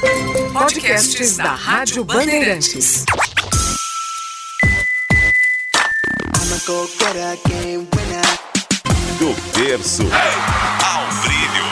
Podcasts 0.00 1.36
da 1.36 1.52
Rádio 1.52 2.02
Bandeirantes. 2.04 3.04
Do 9.18 9.34
berço 9.58 10.04
ao 10.82 11.06
brilho. 11.20 11.66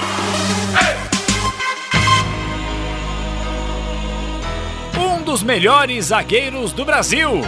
Um 5.00 5.22
dos 5.22 5.42
melhores 5.42 6.04
zagueiros 6.06 6.72
do 6.72 6.84
Brasil. 6.84 7.40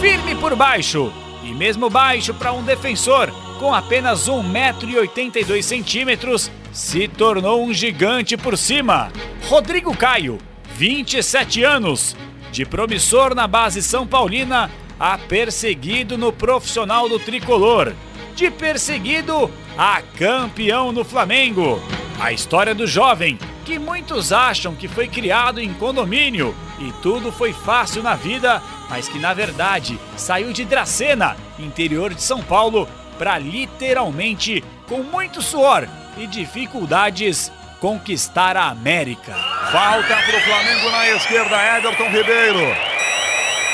Firme 0.00 0.34
por 0.36 0.56
baixo 0.56 1.12
e 1.44 1.52
mesmo 1.52 1.90
baixo 1.90 2.32
para 2.32 2.54
um 2.54 2.62
defensor, 2.62 3.30
com 3.58 3.74
apenas 3.74 4.26
1,82m, 4.26 6.50
se 6.76 7.08
tornou 7.08 7.64
um 7.64 7.72
gigante 7.72 8.36
por 8.36 8.58
cima. 8.58 9.10
Rodrigo 9.48 9.96
Caio, 9.96 10.36
27 10.74 11.64
anos, 11.64 12.14
de 12.52 12.66
promissor 12.66 13.34
na 13.34 13.46
base 13.46 13.82
São 13.82 14.06
Paulina 14.06 14.70
a 15.00 15.16
perseguido 15.16 16.18
no 16.18 16.30
profissional 16.30 17.08
do 17.08 17.18
tricolor, 17.18 17.94
de 18.34 18.50
perseguido 18.50 19.50
a 19.78 20.02
campeão 20.18 20.92
no 20.92 21.02
Flamengo. 21.02 21.80
A 22.20 22.30
história 22.30 22.74
do 22.74 22.86
jovem, 22.86 23.38
que 23.64 23.78
muitos 23.78 24.30
acham 24.30 24.74
que 24.74 24.86
foi 24.86 25.08
criado 25.08 25.58
em 25.58 25.72
condomínio 25.72 26.54
e 26.78 26.92
tudo 27.00 27.32
foi 27.32 27.54
fácil 27.54 28.02
na 28.02 28.14
vida, 28.14 28.62
mas 28.90 29.08
que 29.08 29.18
na 29.18 29.32
verdade 29.32 29.98
saiu 30.14 30.52
de 30.52 30.62
Dracena, 30.66 31.38
interior 31.58 32.12
de 32.12 32.22
São 32.22 32.42
Paulo, 32.42 32.86
para 33.18 33.38
literalmente, 33.38 34.62
com 34.86 35.02
muito 35.02 35.40
suor 35.40 35.88
e 36.16 36.26
dificuldades, 36.26 37.52
conquistar 37.80 38.56
a 38.56 38.68
América. 38.68 39.34
Falta 39.70 40.16
para 40.16 40.36
o 40.36 40.40
Flamengo 40.40 40.90
na 40.90 41.08
esquerda, 41.10 41.76
Everton 41.76 42.08
Ribeiro. 42.08 42.76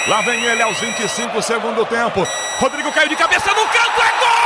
Lá 0.09 0.21
vem 0.23 0.45
ele 0.45 0.63
aos 0.63 0.81
25 0.81 1.41
segundo 1.43 1.87
tempo. 1.87 2.27
Rodrigo 2.59 2.91
caiu 2.93 3.09
de 3.09 3.17
cabeça 3.17 3.51
no 3.51 3.67
canto, 3.67 4.01
é 4.01 4.19
gol! 4.19 4.43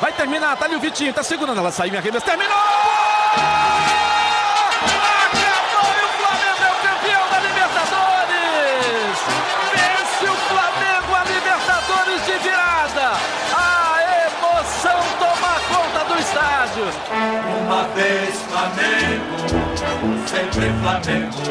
Vai 0.00 0.12
terminar, 0.12 0.56
tá 0.56 0.66
ali 0.66 0.76
o 0.76 0.80
Tá 0.96 1.22
segurando. 1.22 1.58
Ela 1.58 1.70
saiu, 1.70 1.90
minha 1.90 2.00
arremesso, 2.00 2.24
terminou! 2.24 2.56
Acabou 2.56 2.72
e 5.92 6.02
o 6.02 6.08
Flamengo 6.16 6.64
é 6.64 6.72
o 6.72 6.76
campeão 6.88 7.20
da 7.30 7.38
Libertadores! 7.38 9.16
Vence 9.72 10.24
o 10.24 10.36
Flamengo 10.48 11.14
a 11.14 11.22
Libertadores 11.24 12.24
de 12.24 12.38
virada! 12.38 13.12
A 13.54 14.00
emoção 14.26 14.98
toma 15.18 15.60
conta 15.68 16.00
do 16.06 16.18
estádio! 16.18 16.86
Uma 17.60 17.82
vez 17.88 18.34
Flamengo, 18.48 19.36
sempre 20.26 20.72
Flamengo, 20.80 21.42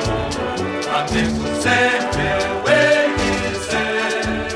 Flamengo 0.82 1.46
sempre 1.62 2.05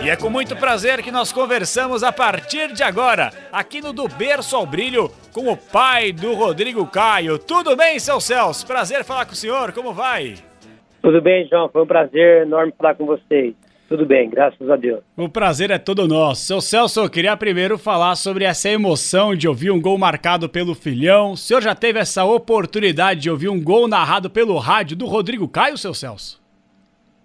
E 0.10 0.12
é 0.12 0.16
com 0.16 0.28
muito 0.28 0.56
prazer 0.56 1.04
que 1.04 1.12
nós 1.12 1.32
conversamos 1.32 2.02
a 2.02 2.12
partir 2.12 2.74
de 2.74 2.82
agora, 2.82 3.30
aqui 3.52 3.80
no 3.80 3.94
Do 3.94 4.08
Berço 4.08 4.56
ao 4.56 4.66
Brilho, 4.66 5.12
com 5.32 5.52
o 5.52 5.56
pai 5.56 6.12
do 6.12 6.34
Rodrigo 6.34 6.84
Caio. 6.88 7.38
Tudo 7.38 7.76
bem, 7.76 8.00
seu 8.00 8.20
Celso? 8.20 8.66
Prazer 8.66 9.04
falar 9.04 9.28
com 9.28 9.34
o 9.34 9.36
senhor, 9.36 9.72
como 9.72 9.94
vai? 9.94 10.34
Tudo 11.00 11.22
bem, 11.22 11.48
João? 11.48 11.70
Foi 11.70 11.84
um 11.84 11.86
prazer 11.86 12.42
enorme 12.42 12.74
falar 12.76 12.96
com 12.96 13.06
vocês. 13.06 13.54
Tudo 13.88 14.04
bem, 14.04 14.32
graças 14.32 14.68
a 14.68 14.76
Deus. 14.76 15.04
O 15.16 15.30
prazer 15.30 15.70
é 15.70 15.78
todo 15.78 16.08
nosso. 16.08 16.44
Seu 16.44 16.60
Celso, 16.60 17.02
eu 17.02 17.10
queria 17.12 17.38
primeiro 17.38 17.78
falar 17.78 18.16
sobre 18.16 18.46
essa 18.46 18.68
emoção 18.68 19.36
de 19.36 19.48
ouvir 19.48 19.70
um 19.70 19.80
gol 19.80 20.00
marcado 20.00 20.50
pelo 20.50 20.74
filhão. 20.74 21.34
O 21.34 21.38
senhor 21.38 21.62
já 21.62 21.76
teve 21.76 22.00
essa 22.00 22.26
oportunidade 22.26 23.20
de 23.20 23.30
ouvir 23.30 23.50
um 23.50 23.64
gol 23.64 23.88
narrado 23.88 24.28
pelo 24.28 24.58
rádio 24.58 24.98
do 24.98 25.06
Rodrigo 25.06 25.48
Caio, 25.48 25.78
seu 25.78 25.94
Celso? 25.94 26.42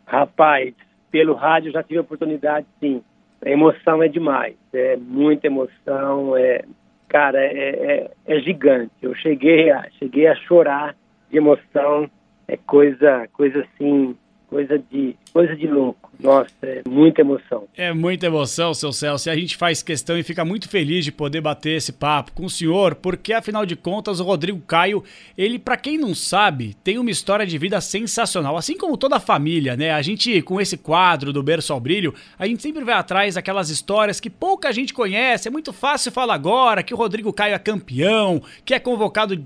Rapaz, 0.04 0.74
pelo 1.14 1.34
rádio 1.34 1.70
já 1.70 1.80
tive 1.80 1.98
a 1.98 2.02
oportunidade, 2.02 2.66
sim. 2.80 3.00
A 3.40 3.48
emoção 3.48 4.02
é 4.02 4.08
demais, 4.08 4.56
é 4.72 4.96
muita 4.96 5.46
emoção, 5.46 6.36
é, 6.36 6.64
cara, 7.06 7.38
é, 7.38 7.52
é, 7.52 8.10
é 8.26 8.40
gigante. 8.40 8.90
Eu 9.00 9.14
cheguei 9.14 9.70
a, 9.70 9.88
cheguei 9.96 10.26
a 10.26 10.34
chorar 10.34 10.96
de 11.30 11.36
emoção, 11.36 12.10
é 12.48 12.56
coisa, 12.56 13.28
coisa 13.32 13.60
assim, 13.60 14.16
coisa 14.54 14.78
de, 14.78 15.16
coisa 15.32 15.56
de 15.56 15.66
louco. 15.66 16.12
Nossa, 16.20 16.48
é 16.62 16.82
muita 16.88 17.22
emoção. 17.22 17.64
É 17.76 17.92
muita 17.92 18.26
emoção, 18.26 18.72
seu 18.72 18.92
Celso, 18.92 19.28
e 19.28 19.30
a 19.30 19.34
gente 19.34 19.56
faz 19.56 19.82
questão 19.82 20.16
e 20.16 20.22
fica 20.22 20.44
muito 20.44 20.68
feliz 20.68 21.04
de 21.04 21.10
poder 21.10 21.40
bater 21.40 21.76
esse 21.76 21.92
papo 21.92 22.30
com 22.30 22.44
o 22.44 22.50
senhor, 22.50 22.94
porque 22.94 23.32
afinal 23.32 23.66
de 23.66 23.74
contas 23.74 24.20
o 24.20 24.24
Rodrigo 24.24 24.60
Caio, 24.60 25.02
ele, 25.36 25.58
para 25.58 25.76
quem 25.76 25.98
não 25.98 26.14
sabe, 26.14 26.76
tem 26.84 26.98
uma 26.98 27.10
história 27.10 27.44
de 27.44 27.58
vida 27.58 27.80
sensacional, 27.80 28.56
assim 28.56 28.78
como 28.78 28.96
toda 28.96 29.16
a 29.16 29.20
família, 29.20 29.76
né? 29.76 29.90
A 29.90 30.02
gente, 30.02 30.40
com 30.42 30.60
esse 30.60 30.76
quadro 30.76 31.32
do 31.32 31.42
Berço 31.42 31.72
ao 31.72 31.80
Brilho, 31.80 32.14
a 32.38 32.46
gente 32.46 32.62
sempre 32.62 32.84
vai 32.84 32.94
atrás 32.94 33.34
daquelas 33.34 33.70
histórias 33.70 34.20
que 34.20 34.30
pouca 34.30 34.72
gente 34.72 34.94
conhece, 34.94 35.48
é 35.48 35.50
muito 35.50 35.72
fácil 35.72 36.12
falar 36.12 36.34
agora 36.34 36.84
que 36.84 36.94
o 36.94 36.96
Rodrigo 36.96 37.32
Caio 37.32 37.56
é 37.56 37.58
campeão, 37.58 38.40
que 38.64 38.72
é 38.72 38.78
convocado 38.78 39.36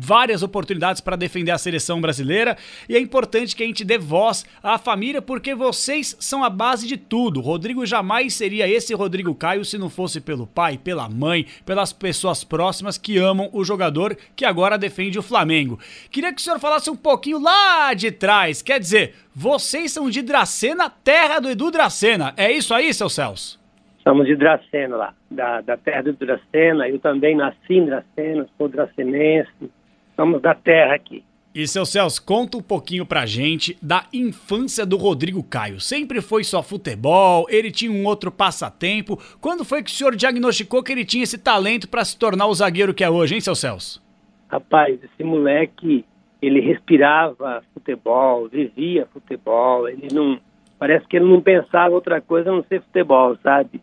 várias 0.00 0.42
oportunidades 0.42 1.00
para 1.00 1.16
defender 1.16 1.50
a 1.50 1.58
seleção 1.58 2.00
brasileira 2.00 2.56
e 2.88 2.96
é 2.96 3.00
importante 3.00 3.56
que 3.56 3.62
a 3.62 3.66
gente 3.66 3.84
dê 3.84 3.96
voz 3.96 4.44
à 4.62 4.76
família 4.78 5.22
porque 5.22 5.54
vocês 5.54 6.16
são 6.20 6.44
a 6.44 6.50
base 6.50 6.86
de 6.86 6.96
tudo. 6.96 7.40
Rodrigo 7.40 7.86
jamais 7.86 8.34
seria 8.34 8.68
esse 8.68 8.92
Rodrigo 8.94 9.34
Caio 9.34 9.64
se 9.64 9.78
não 9.78 9.88
fosse 9.88 10.20
pelo 10.20 10.46
pai, 10.46 10.76
pela 10.76 11.08
mãe, 11.08 11.46
pelas 11.64 11.92
pessoas 11.92 12.44
próximas 12.44 12.98
que 12.98 13.16
amam 13.18 13.48
o 13.52 13.64
jogador 13.64 14.16
que 14.36 14.44
agora 14.44 14.76
defende 14.78 15.18
o 15.18 15.22
Flamengo. 15.22 15.78
Queria 16.10 16.32
que 16.32 16.40
o 16.40 16.44
senhor 16.44 16.58
falasse 16.58 16.90
um 16.90 16.96
pouquinho 16.96 17.40
lá 17.40 17.94
de 17.94 18.10
trás, 18.10 18.60
quer 18.60 18.78
dizer, 18.78 19.14
vocês 19.34 19.92
são 19.92 20.10
de 20.10 20.20
Dracena, 20.20 20.90
terra 20.90 21.40
do 21.40 21.48
Edu 21.48 21.70
Dracena. 21.70 22.34
É 22.36 22.52
isso 22.52 22.74
aí, 22.74 22.92
seu 22.92 23.08
Celso? 23.08 23.61
Somos 24.02 24.26
de 24.26 24.34
Dracena 24.34 24.96
lá, 24.96 25.14
da, 25.30 25.60
da 25.60 25.76
terra 25.76 26.02
do 26.02 26.12
Dracena. 26.12 26.88
Eu 26.88 26.98
também 26.98 27.36
nasci 27.36 27.74
em 27.74 27.86
Dracena, 27.86 28.46
sou 28.58 28.68
dracenense. 28.68 29.70
Somos 30.16 30.42
da 30.42 30.54
terra 30.54 30.94
aqui. 30.94 31.24
E 31.54 31.68
seu 31.68 31.84
Celso, 31.84 32.24
conta 32.24 32.56
um 32.56 32.62
pouquinho 32.62 33.04
pra 33.04 33.26
gente 33.26 33.76
da 33.82 34.06
infância 34.10 34.86
do 34.86 34.96
Rodrigo 34.96 35.42
Caio. 35.42 35.80
Sempre 35.80 36.22
foi 36.22 36.44
só 36.44 36.62
futebol, 36.62 37.46
ele 37.50 37.70
tinha 37.70 37.92
um 37.92 38.06
outro 38.06 38.32
passatempo. 38.32 39.18
Quando 39.38 39.62
foi 39.62 39.82
que 39.82 39.90
o 39.90 39.92
senhor 39.92 40.16
diagnosticou 40.16 40.82
que 40.82 40.90
ele 40.90 41.04
tinha 41.04 41.24
esse 41.24 41.36
talento 41.36 41.90
para 41.90 42.06
se 42.06 42.18
tornar 42.18 42.46
o 42.46 42.54
zagueiro 42.54 42.94
que 42.94 43.04
é 43.04 43.10
hoje, 43.10 43.34
hein, 43.34 43.40
seu 43.42 43.54
Celso? 43.54 44.02
Rapaz, 44.48 44.98
esse 45.04 45.22
moleque, 45.22 46.06
ele 46.40 46.58
respirava 46.60 47.62
futebol, 47.74 48.48
vivia 48.48 49.06
futebol. 49.12 49.86
Ele 49.86 50.08
não. 50.10 50.40
Parece 50.78 51.06
que 51.06 51.18
ele 51.18 51.26
não 51.26 51.42
pensava 51.42 51.94
outra 51.94 52.20
coisa 52.22 52.48
a 52.48 52.52
não 52.54 52.64
ser 52.64 52.80
futebol, 52.80 53.36
sabe? 53.42 53.78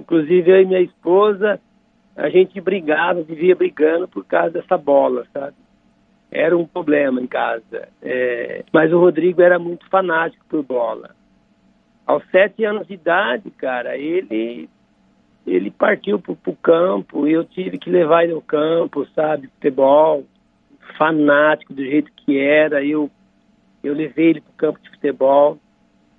Inclusive 0.00 0.50
eu 0.50 0.62
e 0.62 0.66
minha 0.66 0.80
esposa, 0.80 1.60
a 2.16 2.28
gente 2.28 2.60
brigava, 2.60 3.22
vivia 3.22 3.54
brigando 3.54 4.08
por 4.08 4.24
causa 4.24 4.50
dessa 4.50 4.76
bola, 4.76 5.26
sabe? 5.32 5.54
Era 6.30 6.56
um 6.56 6.66
problema 6.66 7.20
em 7.20 7.26
casa. 7.26 7.88
É... 8.02 8.64
Mas 8.72 8.92
o 8.92 8.98
Rodrigo 8.98 9.42
era 9.42 9.58
muito 9.58 9.88
fanático 9.88 10.44
por 10.48 10.62
bola. 10.62 11.10
Aos 12.06 12.24
sete 12.30 12.64
anos 12.64 12.86
de 12.86 12.94
idade, 12.94 13.50
cara, 13.52 13.96
ele 13.96 14.68
ele 15.46 15.70
partiu 15.70 16.18
pro, 16.18 16.36
pro 16.36 16.54
campo 16.56 17.26
e 17.26 17.32
eu 17.32 17.44
tive 17.44 17.78
que 17.78 17.90
levar 17.90 18.24
ele 18.24 18.34
ao 18.34 18.42
campo, 18.42 19.06
sabe? 19.14 19.48
Futebol, 19.48 20.24
fanático 20.98 21.72
do 21.72 21.82
jeito 21.82 22.12
que 22.16 22.38
era. 22.38 22.84
Eu 22.84 23.10
eu 23.82 23.94
levei 23.94 24.30
ele 24.30 24.40
pro 24.40 24.52
campo 24.52 24.80
de 24.82 24.90
futebol. 24.90 25.58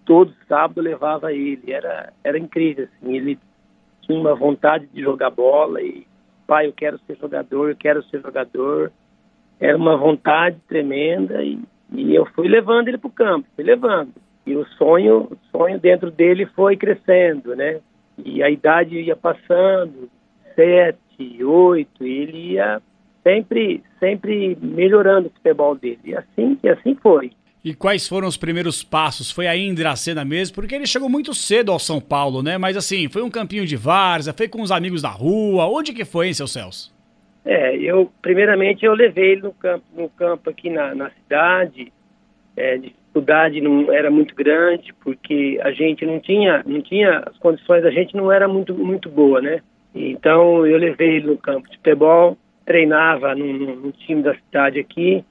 Todo 0.05 0.33
sábado 0.47 0.79
eu 0.79 0.83
levava 0.83 1.31
ele. 1.31 1.71
Era 1.71 2.11
era 2.23 2.37
incrível 2.37 2.85
assim. 2.85 3.15
Ele 3.15 3.37
uma 4.11 4.35
vontade 4.35 4.87
de 4.87 5.01
jogar 5.01 5.29
bola 5.29 5.81
e, 5.81 6.05
pai, 6.47 6.67
eu 6.67 6.73
quero 6.73 6.99
ser 7.07 7.17
jogador, 7.17 7.69
eu 7.69 7.75
quero 7.75 8.03
ser 8.03 8.21
jogador. 8.21 8.91
Era 9.59 9.77
uma 9.77 9.95
vontade 9.95 10.57
tremenda 10.67 11.43
e, 11.43 11.59
e 11.91 12.15
eu 12.15 12.25
fui 12.27 12.47
levando 12.47 12.87
ele 12.87 12.97
para 12.97 13.07
o 13.07 13.11
campo, 13.11 13.47
fui 13.55 13.63
levando. 13.63 14.13
E 14.45 14.55
o 14.55 14.65
sonho, 14.77 15.29
o 15.31 15.37
sonho 15.51 15.79
dentro 15.79 16.09
dele 16.09 16.45
foi 16.47 16.75
crescendo, 16.75 17.55
né? 17.55 17.79
E 18.17 18.41
a 18.41 18.49
idade 18.49 18.99
ia 18.99 19.15
passando, 19.15 20.09
sete, 20.55 21.43
oito, 21.43 22.05
e 22.05 22.11
ele 22.11 22.53
ia 22.53 22.81
sempre, 23.23 23.83
sempre 23.99 24.57
melhorando 24.59 25.27
o 25.27 25.31
futebol 25.31 25.75
dele. 25.75 25.99
E 26.05 26.15
assim, 26.15 26.57
e 26.63 26.69
assim 26.69 26.95
foi. 26.95 27.31
E 27.63 27.75
quais 27.75 28.07
foram 28.07 28.27
os 28.27 28.37
primeiros 28.37 28.83
passos? 28.83 29.29
Foi 29.29 29.45
aí 29.45 29.61
em 29.61 29.75
Dracena 29.75 30.25
mesmo? 30.25 30.55
Porque 30.55 30.73
ele 30.73 30.87
chegou 30.87 31.07
muito 31.07 31.31
cedo 31.33 31.71
ao 31.71 31.77
São 31.77 32.01
Paulo, 32.01 32.41
né? 32.41 32.57
Mas 32.57 32.75
assim, 32.75 33.07
foi 33.07 33.21
um 33.21 33.29
campinho 33.29 33.67
de 33.67 33.75
várzea, 33.75 34.33
foi 34.33 34.47
com 34.47 34.61
os 34.61 34.71
amigos 34.71 35.03
da 35.03 35.09
rua. 35.09 35.67
Onde 35.67 35.93
que 35.93 36.03
foi, 36.03 36.27
hein, 36.27 36.33
seu 36.33 36.47
Celso? 36.47 36.91
É, 37.45 37.75
eu 37.77 38.11
primeiramente 38.21 38.83
eu 38.83 38.93
levei 38.93 39.33
ele 39.33 39.41
no 39.41 39.53
campo, 39.53 39.85
no 39.95 40.09
campo 40.09 40.49
aqui 40.49 40.71
na, 40.71 40.95
na 40.95 41.11
cidade. 41.11 41.93
É, 42.57 42.77
dificuldade 42.77 43.61
não 43.61 43.91
era 43.91 44.09
muito 44.09 44.33
grande 44.33 44.93
porque 45.03 45.59
a 45.63 45.71
gente 45.71 46.05
não 46.05 46.19
tinha, 46.19 46.63
não 46.65 46.81
tinha 46.81 47.23
as 47.27 47.37
condições, 47.37 47.85
a 47.85 47.91
gente 47.91 48.15
não 48.15 48.31
era 48.31 48.47
muito 48.47 48.73
muito 48.73 49.09
boa, 49.09 49.39
né? 49.39 49.61
Então 49.93 50.65
eu 50.65 50.77
levei 50.77 51.17
ele 51.17 51.27
no 51.27 51.37
campo 51.37 51.69
de 51.69 51.77
futebol, 51.77 52.37
treinava 52.65 53.35
no, 53.35 53.75
no 53.75 53.91
time 53.91 54.23
da 54.23 54.33
cidade 54.35 54.79
aqui, 54.79 55.23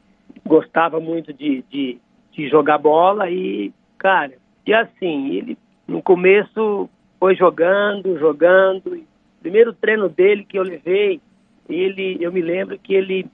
gostava 0.47 1.01
muito 1.01 1.33
de, 1.33 1.65
de, 1.71 1.99
de 2.33 2.49
jogar 2.49 2.79
bola 2.79 3.31
e 3.31 3.73
cara, 3.99 4.33
e 4.67 4.73
assim 4.73 5.35
ele 5.35 5.59
no 5.87 6.03
começo 6.03 6.89
foi 7.19 7.35
jogando, 7.35 8.19
jogando. 8.19 9.03
Primeiro 9.41 9.73
treino 9.73 10.09
dele 10.09 10.45
que 10.45 10.59
eu 10.59 10.63
levei 10.63 11.21
ele, 11.69 12.19
eu 12.21 12.33
me 12.33 12.41
lembro 12.41 12.79
que 12.79 12.95
ele, 12.95 13.27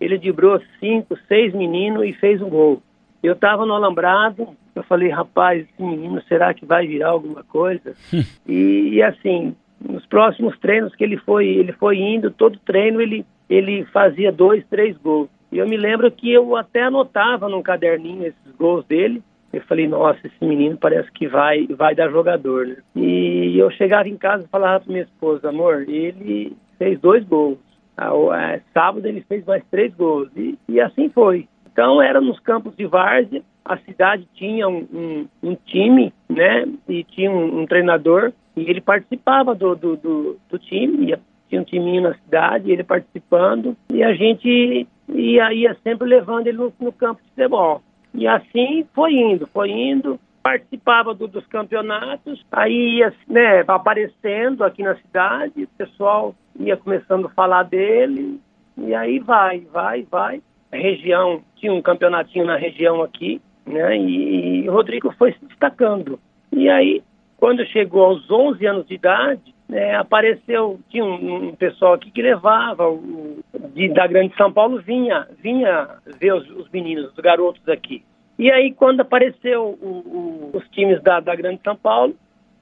ele 0.00 0.18
dibrou 0.18 0.60
cinco, 0.80 1.16
seis 1.28 1.52
meninos 1.54 2.04
e 2.06 2.12
fez 2.14 2.40
um 2.40 2.48
gol. 2.48 2.82
Eu 3.22 3.34
estava 3.34 3.66
no 3.66 3.74
alambrado, 3.74 4.48
eu 4.74 4.82
falei, 4.84 5.08
rapaz, 5.08 5.62
esse 5.62 5.82
menino, 5.82 6.22
será 6.28 6.54
que 6.54 6.64
vai 6.64 6.86
virar 6.86 7.10
alguma 7.10 7.42
coisa? 7.44 7.94
e, 8.46 8.90
e, 8.94 9.02
assim, 9.02 9.54
nos 9.80 10.06
próximos 10.06 10.58
treinos 10.58 10.94
que 10.94 11.04
ele 11.04 11.16
foi, 11.18 11.46
ele 11.46 11.72
foi 11.72 11.98
indo, 11.98 12.30
todo 12.30 12.58
treino 12.60 13.00
ele, 13.00 13.24
ele 13.48 13.84
fazia 13.86 14.30
dois, 14.30 14.64
três 14.68 14.96
gols. 14.98 15.28
E 15.50 15.58
eu 15.58 15.68
me 15.68 15.76
lembro 15.76 16.10
que 16.10 16.32
eu 16.32 16.56
até 16.56 16.82
anotava 16.82 17.48
num 17.48 17.62
caderninho 17.62 18.26
esses 18.26 18.56
gols 18.56 18.84
dele. 18.86 19.22
Eu 19.52 19.62
falei, 19.62 19.88
nossa, 19.88 20.18
esse 20.26 20.44
menino 20.44 20.76
parece 20.76 21.10
que 21.12 21.26
vai, 21.28 21.66
vai 21.68 21.94
dar 21.94 22.10
jogador, 22.10 22.66
né? 22.66 22.76
E 22.94 23.56
eu 23.58 23.70
chegava 23.70 24.08
em 24.08 24.16
casa 24.16 24.44
e 24.44 24.48
falava 24.48 24.80
para 24.84 24.92
minha 24.92 25.04
esposa, 25.04 25.48
amor, 25.48 25.88
ele 25.88 26.56
fez 26.78 26.98
dois 27.00 27.24
gols. 27.24 27.58
É, 27.98 28.60
sábado 28.74 29.06
ele 29.06 29.22
fez 29.22 29.44
mais 29.46 29.64
três 29.70 29.94
gols. 29.94 30.28
E, 30.36 30.58
e 30.68 30.80
assim 30.80 31.08
foi. 31.08 31.48
Então 31.72 32.02
era 32.02 32.20
nos 32.20 32.40
campos 32.40 32.76
de 32.76 32.86
várzea, 32.86 33.42
a 33.64 33.76
cidade 33.78 34.26
tinha 34.34 34.68
um, 34.68 34.86
um, 34.92 35.28
um 35.42 35.54
time, 35.54 36.12
né? 36.28 36.66
E 36.88 37.04
tinha 37.04 37.30
um, 37.30 37.60
um, 37.60 37.66
treinador 37.66 38.32
e 38.56 38.62
ele 38.62 38.80
participava 38.80 39.54
do, 39.54 39.74
do, 39.74 39.96
do, 39.96 40.36
do 40.48 40.58
time, 40.58 41.14
tinha 41.48 41.60
um 41.60 41.64
timinho 41.64 42.02
na 42.02 42.14
cidade, 42.14 42.70
ele 42.70 42.82
participando, 42.82 43.76
e 43.92 44.02
a 44.02 44.14
gente 44.14 44.86
ia, 45.08 45.52
ia 45.52 45.76
sempre 45.82 46.08
levando 46.08 46.46
ele 46.46 46.58
no, 46.58 46.72
no 46.80 46.92
campo 46.92 47.22
de 47.22 47.28
futebol. 47.30 47.82
E 48.14 48.26
assim 48.26 48.86
foi 48.94 49.14
indo, 49.14 49.46
foi 49.46 49.70
indo, 49.70 50.18
participava 50.42 51.12
do, 51.12 51.26
dos 51.26 51.46
campeonatos, 51.46 52.44
aí 52.52 52.98
ia 52.98 53.12
né, 53.28 53.64
aparecendo 53.66 54.64
aqui 54.64 54.82
na 54.82 54.94
cidade, 54.96 55.64
o 55.64 55.68
pessoal 55.76 56.34
ia 56.58 56.76
começando 56.76 57.26
a 57.26 57.30
falar 57.30 57.64
dele, 57.64 58.40
e 58.76 58.94
aí 58.94 59.18
vai, 59.18 59.60
vai, 59.72 60.02
vai. 60.04 60.42
A 60.70 60.76
região, 60.76 61.42
tinha 61.56 61.72
um 61.72 61.82
campeonatinho 61.82 62.44
na 62.44 62.56
região 62.56 63.02
aqui, 63.02 63.40
né? 63.66 63.96
E, 63.96 64.62
e 64.64 64.68
o 64.68 64.72
Rodrigo 64.72 65.12
foi 65.18 65.32
se 65.32 65.44
destacando. 65.46 66.18
E 66.52 66.68
aí, 66.68 67.02
quando 67.36 67.66
chegou 67.66 68.04
aos 68.04 68.30
11 68.30 68.66
anos 68.66 68.86
de 68.86 68.94
idade, 68.94 69.54
né, 69.68 69.96
apareceu, 69.96 70.78
tinha 70.88 71.04
um, 71.04 71.48
um, 71.48 71.54
pessoal 71.54 71.94
aqui 71.94 72.10
que 72.10 72.22
levava, 72.22 72.88
o, 72.88 73.40
de, 73.74 73.88
da 73.88 74.06
Grande 74.06 74.36
São 74.36 74.52
Paulo 74.52 74.80
vinha, 74.80 75.26
vinha 75.42 75.88
ver 76.20 76.34
os, 76.34 76.48
os 76.50 76.70
meninos, 76.70 77.10
os 77.10 77.16
garotos 77.16 77.68
aqui. 77.68 78.04
E 78.38 78.50
aí, 78.50 78.72
quando 78.72 79.00
apareceu 79.00 79.78
o, 79.80 80.50
o, 80.52 80.56
os 80.56 80.68
times 80.68 81.02
da, 81.02 81.20
da 81.20 81.34
Grande 81.34 81.60
São 81.64 81.74
Paulo, 81.74 82.14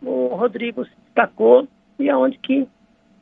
o 0.02 0.28
Rodrigo 0.28 0.84
se 0.84 0.92
destacou 1.04 1.66
e 1.98 2.08
aonde 2.08 2.38
que 2.38 2.66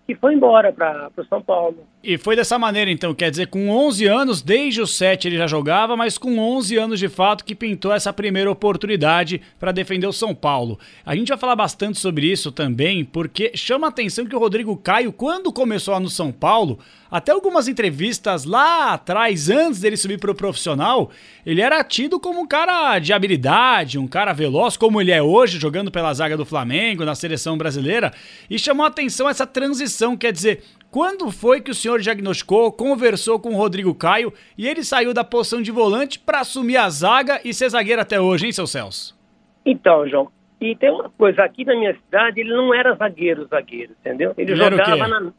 que 0.06 0.14
foi 0.17 0.35
embora 0.35 0.73
para 0.73 1.11
o 1.17 1.25
São 1.25 1.40
Paulo. 1.40 1.78
E 2.04 2.19
foi 2.19 2.34
dessa 2.34 2.58
maneira, 2.58 2.90
então, 2.90 3.14
quer 3.14 3.31
dizer, 3.31 3.46
com 3.46 3.70
11 3.70 4.06
anos, 4.06 4.43
desde 4.43 4.81
os 4.81 4.93
7 4.96 5.28
ele 5.28 5.37
já 5.37 5.46
jogava, 5.46 5.96
mas 5.96 6.19
com 6.19 6.37
11 6.37 6.76
anos 6.76 6.99
de 6.99 7.08
fato 7.08 7.44
que 7.44 7.54
pintou 7.54 7.93
essa 7.93 8.12
primeira 8.12 8.50
oportunidade 8.50 9.40
para 9.60 9.70
defender 9.70 10.08
o 10.08 10.12
São 10.12 10.34
Paulo. 10.34 10.81
A 11.06 11.14
gente 11.14 11.28
vai 11.28 11.38
falar 11.38 11.54
bastante 11.54 12.00
sobre 12.00 12.26
isso 12.26 12.50
também, 12.50 13.04
porque 13.04 13.52
chama 13.54 13.87
a 13.87 13.90
atenção 13.90 14.26
que 14.26 14.34
o 14.34 14.38
Rodrigo 14.40 14.76
Caio, 14.76 15.12
quando 15.12 15.52
começou 15.52 15.94
lá 15.94 16.00
no 16.00 16.10
São 16.10 16.32
Paulo, 16.32 16.81
até 17.08 17.31
algumas 17.31 17.69
entrevistas 17.69 18.44
lá 18.44 18.94
atrás, 18.94 19.49
antes 19.49 19.78
dele 19.78 19.96
subir 19.96 20.19
para 20.19 20.32
o 20.32 20.34
profissional, 20.34 21.08
ele 21.46 21.60
era 21.60 21.84
tido 21.84 22.19
como 22.19 22.40
um 22.40 22.46
cara 22.49 22.99
de 22.99 23.12
habilidade, 23.12 23.96
um 23.96 24.08
cara 24.08 24.32
veloz, 24.32 24.76
como 24.76 25.00
ele 25.00 25.12
é 25.12 25.22
hoje, 25.22 25.56
jogando 25.56 25.90
pela 25.90 26.12
zaga 26.12 26.37
do 26.37 26.44
Flamengo, 26.44 27.04
na 27.04 27.14
seleção 27.14 27.56
brasileira, 27.56 28.12
e 28.50 28.58
chamou 28.58 28.84
a 28.84 28.88
atenção 28.88 29.28
essa 29.28 29.46
transição, 29.46 30.16
quer 30.16 30.32
dizer, 30.32 30.64
quando 30.93 31.31
foi 31.31 31.62
que 31.62 31.71
o 31.71 31.75
senhor 31.75 32.00
diagnosticou, 32.00 32.71
conversou 32.71 33.41
com 33.41 33.55
o 33.55 33.56
Rodrigo 33.56 33.94
Caio 33.94 34.31
e 34.59 34.69
ele 34.69 34.85
saiu 34.85 35.15
da 35.15 35.25
posição 35.25 35.62
de 35.62 35.73
volante 35.73 36.19
para 36.19 36.41
assumir 36.41 36.77
a 36.77 36.89
zaga 36.91 37.41
e 37.43 37.55
ser 37.55 37.71
zagueiro 37.71 38.03
até 38.03 38.21
hoje, 38.21 38.44
hein, 38.44 38.53
seu 38.53 38.67
Celso? 38.67 39.19
Então, 39.65 40.06
João, 40.06 40.31
e 40.61 40.77
tem 40.77 40.91
uma 40.91 41.09
coisa, 41.09 41.44
aqui 41.44 41.65
na 41.65 41.75
minha 41.75 41.94
cidade 41.94 42.41
ele 42.41 42.50
não 42.50 42.75
era 42.75 42.94
zagueiro, 42.94 43.47
zagueiro, 43.47 43.94
entendeu? 44.00 44.35
Ele, 44.37 44.53
ele 44.53 44.56
jogava 44.56 45.09
na 45.09 45.33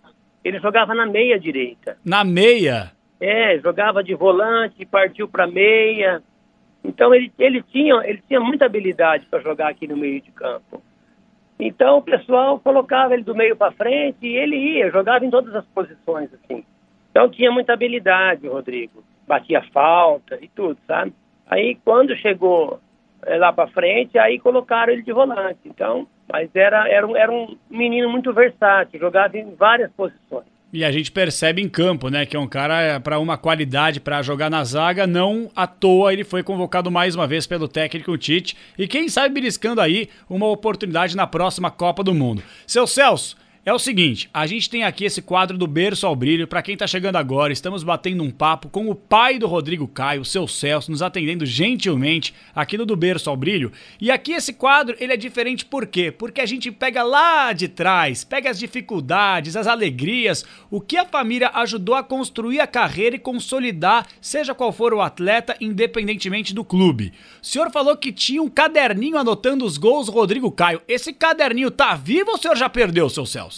ele 0.44 0.60
jogava 0.60 0.96
na 0.96 1.06
meia 1.06 1.40
direita. 1.40 1.98
Na 2.04 2.24
meia? 2.24 2.92
É, 3.22 3.58
jogava 3.60 4.04
de 4.04 4.14
volante, 4.16 4.86
partiu 4.86 5.28
para 5.28 5.48
meia. 5.48 6.22
Então 6.84 7.14
ele, 7.14 7.32
ele, 7.40 7.64
tinha, 7.64 7.96
ele 8.04 8.22
tinha 8.28 8.42
muita 8.42 8.66
habilidade 8.66 9.26
para 9.30 9.40
jogar 9.40 9.70
aqui 9.70 9.88
no 9.88 9.96
meio 9.96 10.20
de 10.20 10.32
campo. 10.32 10.82
Então 11.66 11.98
o 11.98 12.02
pessoal 12.02 12.60
colocava 12.60 13.14
ele 13.14 13.24
do 13.24 13.34
meio 13.34 13.56
para 13.56 13.72
frente 13.72 14.18
e 14.22 14.36
ele 14.36 14.58
ia, 14.58 14.92
jogava 14.92 15.26
em 15.26 15.30
todas 15.30 15.56
as 15.56 15.66
posições 15.68 16.30
assim. 16.34 16.66
Então 17.10 17.30
tinha 17.30 17.52
muita 17.52 17.72
habilidade, 17.72 18.48
Rodrigo. 18.48 19.04
Batia 19.26 19.62
falta 19.72 20.38
e 20.42 20.50
tudo, 20.50 20.78
sabe? 20.86 21.14
Aí 21.48 21.78
quando 21.86 22.16
chegou 22.18 22.82
é, 23.26 23.38
lá 23.38 23.54
para 23.54 23.70
frente, 23.70 24.18
aí 24.18 24.38
colocaram 24.40 24.92
ele 24.92 25.04
de 25.04 25.14
volante. 25.14 25.60
Então 25.66 26.06
mas 26.32 26.50
era, 26.54 26.90
era, 26.90 27.06
um, 27.06 27.16
era 27.16 27.32
um 27.32 27.56
menino 27.70 28.10
muito 28.10 28.34
versátil, 28.34 29.00
jogava 29.00 29.38
em 29.38 29.56
várias 29.56 29.92
posições. 29.92 30.53
E 30.74 30.84
a 30.84 30.92
gente 30.92 31.12
percebe 31.12 31.62
em 31.62 31.70
campo, 31.70 32.10
né, 32.10 32.26
que 32.26 32.36
é 32.36 32.40
um 32.40 32.48
cara 32.48 32.82
é, 32.82 33.00
para 33.00 33.20
uma 33.20 33.38
qualidade 33.38 34.00
para 34.00 34.24
jogar 34.24 34.50
na 34.50 34.64
zaga, 34.64 35.06
não 35.06 35.52
à 35.56 35.68
toa 35.68 36.12
ele 36.12 36.24
foi 36.24 36.42
convocado 36.42 36.90
mais 36.90 37.14
uma 37.14 37.28
vez 37.28 37.46
pelo 37.46 37.68
técnico 37.68 38.18
Tite 38.18 38.58
e 38.76 38.88
quem 38.88 39.08
sabe 39.08 39.36
beliscando 39.36 39.80
aí 39.80 40.10
uma 40.28 40.48
oportunidade 40.48 41.16
na 41.16 41.28
próxima 41.28 41.70
Copa 41.70 42.04
do 42.04 42.12
Mundo. 42.12 42.42
Seu 42.66 42.88
Celso, 42.88 43.38
é 43.66 43.74
o 43.74 43.80
seguinte, 43.80 44.30
a 44.34 44.46
gente 44.46 44.70
tem 44.70 44.84
aqui 44.84 45.06
esse 45.06 45.22
quadro 45.22 45.58
do 45.58 45.66
Berço 45.66 46.06
ao 46.06 46.14
Brilho. 46.14 46.46
Para 46.46 46.62
quem 46.62 46.76
tá 46.76 46.86
chegando 46.86 47.16
agora, 47.16 47.54
estamos 47.54 47.82
batendo 47.82 48.22
um 48.22 48.30
papo 48.30 48.68
com 48.68 48.90
o 48.90 48.96
pai 48.96 49.40
do 49.40 49.48
Rodrigo 49.48 49.88
Caio, 49.88 50.26
seu 50.26 50.50
Celso, 50.50 50.92
nos 50.92 51.02
atendendo 51.02 51.46
gentilmente 51.46 52.34
aqui 52.54 52.78
no 52.78 52.86
do 52.86 52.98
Berço 52.98 53.30
ao 53.30 53.38
Brilho. 53.38 53.72
E 54.02 54.12
aqui 54.12 54.34
esse 54.34 54.52
quadro, 54.52 54.98
ele 55.00 55.14
é 55.14 55.18
diferente 55.18 55.64
por 55.64 55.88
quê? 55.88 56.12
Porque 56.12 56.42
a 56.42 56.46
gente 56.46 56.70
pega 56.74 57.04
lá 57.04 57.54
de 57.54 57.70
trás, 57.70 58.26
pega 58.26 58.50
as 58.50 58.60
dificuldades, 58.60 59.56
as 59.56 59.66
alegrias, 59.66 60.44
o 60.70 60.82
que 60.82 60.98
a 60.98 61.06
família 61.06 61.50
ajudou 61.54 61.96
a 61.96 62.04
construir 62.04 62.60
a 62.60 62.68
carreira 62.68 63.16
e 63.16 63.20
consolidar, 63.20 64.06
seja 64.20 64.54
qual 64.54 64.74
for 64.74 64.94
o 64.94 65.00
atleta, 65.00 65.56
independentemente 65.62 66.54
do 66.54 66.66
clube. 66.66 67.14
O 67.42 67.46
senhor 67.46 67.72
falou 67.72 67.96
que 67.96 68.12
tinha 68.12 68.44
um 68.44 68.50
caderninho 68.50 69.18
anotando 69.18 69.64
os 69.64 69.78
gols 69.78 70.08
do 70.08 70.12
Rodrigo 70.12 70.52
Caio. 70.52 70.82
Esse 70.86 71.14
caderninho 71.14 71.72
tá 71.72 71.96
vivo 71.96 72.32
ou 72.32 72.36
o 72.36 72.38
senhor 72.38 72.58
já 72.58 72.68
perdeu, 72.68 73.10
seu 73.10 73.26
Celso? 73.26 73.53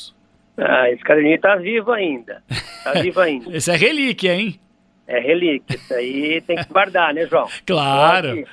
Ah, 0.57 0.89
esse 0.89 1.03
caderninho 1.03 1.39
tá 1.39 1.55
vivo 1.57 1.91
ainda. 1.91 2.41
Tá 2.83 2.93
vivo 2.93 3.19
ainda. 3.19 3.51
Esse 3.55 3.71
é 3.71 3.75
relíquia, 3.75 4.35
hein? 4.35 4.59
É 5.07 5.19
relíquia. 5.19 5.75
Isso 5.75 5.93
aí 5.93 6.41
tem 6.41 6.55
que 6.57 6.71
guardar, 6.71 7.13
né, 7.13 7.27
João? 7.27 7.47
Claro. 7.65 8.29
Pode, 8.29 8.47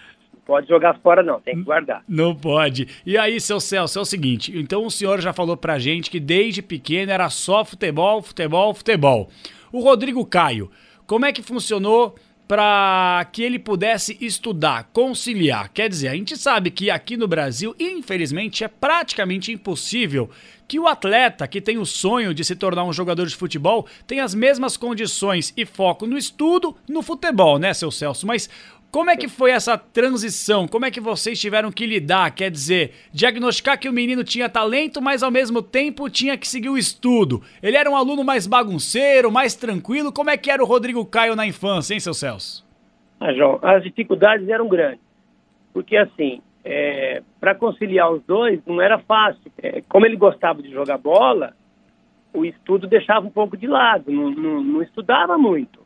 pode 0.44 0.68
jogar 0.68 0.98
fora, 0.98 1.22
não. 1.22 1.40
Tem 1.40 1.54
que 1.54 1.62
guardar. 1.62 2.02
Não 2.08 2.34
pode. 2.34 2.88
E 3.06 3.16
aí, 3.16 3.40
seu 3.40 3.60
Celso, 3.60 3.98
é 3.98 4.02
o 4.02 4.04
seguinte. 4.04 4.52
Então, 4.58 4.84
o 4.84 4.90
senhor 4.90 5.20
já 5.20 5.32
falou 5.32 5.56
pra 5.56 5.78
gente 5.78 6.10
que 6.10 6.18
desde 6.18 6.60
pequeno 6.60 7.12
era 7.12 7.30
só 7.30 7.64
futebol, 7.64 8.20
futebol, 8.20 8.74
futebol. 8.74 9.30
O 9.70 9.80
Rodrigo 9.80 10.26
Caio, 10.26 10.70
como 11.06 11.24
é 11.24 11.32
que 11.32 11.42
funcionou 11.42 12.16
para 12.52 13.26
que 13.32 13.42
ele 13.42 13.58
pudesse 13.58 14.14
estudar, 14.20 14.90
conciliar. 14.92 15.70
Quer 15.72 15.88
dizer, 15.88 16.08
a 16.08 16.14
gente 16.14 16.36
sabe 16.36 16.70
que 16.70 16.90
aqui 16.90 17.16
no 17.16 17.26
Brasil, 17.26 17.74
infelizmente, 17.80 18.62
é 18.62 18.68
praticamente 18.68 19.50
impossível 19.50 20.28
que 20.72 20.80
o 20.80 20.88
atleta 20.88 21.46
que 21.46 21.60
tem 21.60 21.76
o 21.76 21.84
sonho 21.84 22.32
de 22.32 22.42
se 22.42 22.56
tornar 22.56 22.84
um 22.84 22.94
jogador 22.94 23.26
de 23.26 23.36
futebol 23.36 23.86
tenha 24.06 24.24
as 24.24 24.34
mesmas 24.34 24.74
condições 24.74 25.52
e 25.54 25.66
foco 25.66 26.06
no 26.06 26.16
estudo 26.16 26.74
no 26.88 27.02
futebol, 27.02 27.58
né, 27.58 27.74
seu 27.74 27.90
Celso? 27.90 28.26
Mas 28.26 28.48
como 28.90 29.10
é 29.10 29.16
que 29.18 29.28
foi 29.28 29.50
essa 29.50 29.76
transição? 29.76 30.66
Como 30.66 30.86
é 30.86 30.90
que 30.90 30.98
vocês 30.98 31.38
tiveram 31.38 31.70
que 31.70 31.84
lidar? 31.84 32.30
Quer 32.30 32.50
dizer, 32.50 32.94
diagnosticar 33.12 33.78
que 33.78 33.86
o 33.86 33.92
menino 33.92 34.24
tinha 34.24 34.48
talento, 34.48 35.02
mas 35.02 35.22
ao 35.22 35.30
mesmo 35.30 35.60
tempo 35.60 36.08
tinha 36.08 36.38
que 36.38 36.48
seguir 36.48 36.70
o 36.70 36.78
estudo. 36.78 37.42
Ele 37.62 37.76
era 37.76 37.90
um 37.90 37.94
aluno 37.94 38.24
mais 38.24 38.46
bagunceiro, 38.46 39.30
mais 39.30 39.54
tranquilo. 39.54 40.10
Como 40.10 40.30
é 40.30 40.38
que 40.38 40.50
era 40.50 40.62
o 40.62 40.66
Rodrigo 40.66 41.04
Caio 41.04 41.36
na 41.36 41.46
infância, 41.46 41.92
hein, 41.92 42.00
seu 42.00 42.14
Celso? 42.14 42.66
Ah, 43.20 43.30
João, 43.34 43.58
as 43.60 43.82
dificuldades 43.82 44.48
eram 44.48 44.66
grandes. 44.68 45.04
Porque, 45.74 45.98
assim, 45.98 46.40
é, 46.64 47.22
para 47.40 47.54
conciliar 47.54 48.10
os 48.10 48.22
dois 48.24 48.60
não 48.66 48.80
era 48.80 48.98
fácil. 48.98 49.50
É, 49.62 49.82
como 49.88 50.06
ele 50.06 50.16
gostava 50.16 50.62
de 50.62 50.70
jogar 50.70 50.98
bola, 50.98 51.54
o 52.32 52.44
estudo 52.44 52.86
deixava 52.86 53.26
um 53.26 53.30
pouco 53.30 53.56
de 53.56 53.66
lado, 53.66 54.10
não, 54.10 54.30
não, 54.30 54.62
não 54.62 54.82
estudava 54.82 55.36
muito. 55.36 55.80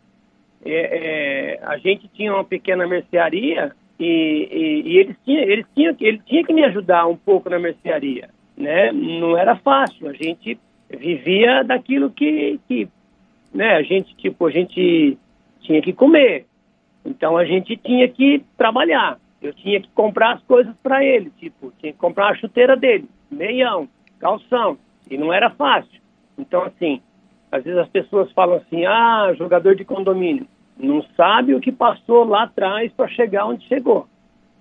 É, 0.64 1.58
é, 1.58 1.60
a 1.62 1.76
gente 1.78 2.08
tinha 2.08 2.32
uma 2.32 2.44
pequena 2.44 2.86
mercearia 2.86 3.72
e, 3.98 4.04
e, 4.04 4.88
e 4.88 4.98
eles 4.98 5.16
tinham, 5.24 5.42
eles 5.42 5.66
tinham, 5.74 5.96
ele 6.00 6.20
tinha 6.26 6.44
que 6.44 6.52
me 6.52 6.64
ajudar 6.64 7.06
um 7.06 7.16
pouco 7.16 7.48
na 7.48 7.58
mercearia, 7.58 8.28
né? 8.56 8.92
Não 8.92 9.36
era 9.36 9.56
fácil, 9.56 10.08
a 10.08 10.12
gente 10.12 10.58
vivia 10.90 11.62
daquilo 11.62 12.10
que, 12.10 12.60
que 12.68 12.88
né? 13.54 13.76
A 13.76 13.82
gente 13.82 14.14
tipo 14.16 14.46
a 14.46 14.50
gente 14.50 15.16
tinha 15.60 15.80
que 15.80 15.92
comer, 15.92 16.46
então 17.04 17.36
a 17.36 17.44
gente 17.44 17.76
tinha 17.76 18.08
que 18.08 18.42
trabalhar. 18.56 19.18
Eu 19.46 19.54
tinha 19.54 19.80
que 19.80 19.88
comprar 19.90 20.34
as 20.34 20.42
coisas 20.42 20.74
para 20.82 21.04
ele, 21.04 21.30
tipo 21.38 21.72
tinha 21.78 21.92
que 21.92 21.98
comprar 21.98 22.30
a 22.30 22.34
chuteira 22.34 22.76
dele, 22.76 23.08
meião, 23.30 23.88
calção, 24.18 24.78
e 25.10 25.16
não 25.16 25.32
era 25.32 25.50
fácil. 25.50 26.00
Então 26.38 26.62
assim, 26.64 27.00
às 27.50 27.64
vezes 27.64 27.78
as 27.78 27.88
pessoas 27.88 28.30
falam 28.32 28.56
assim, 28.56 28.84
ah, 28.84 29.32
jogador 29.36 29.74
de 29.74 29.84
condomínio 29.84 30.46
não 30.78 31.02
sabe 31.16 31.54
o 31.54 31.60
que 31.60 31.72
passou 31.72 32.24
lá 32.24 32.44
atrás 32.44 32.92
para 32.92 33.08
chegar 33.08 33.46
onde 33.46 33.66
chegou, 33.66 34.06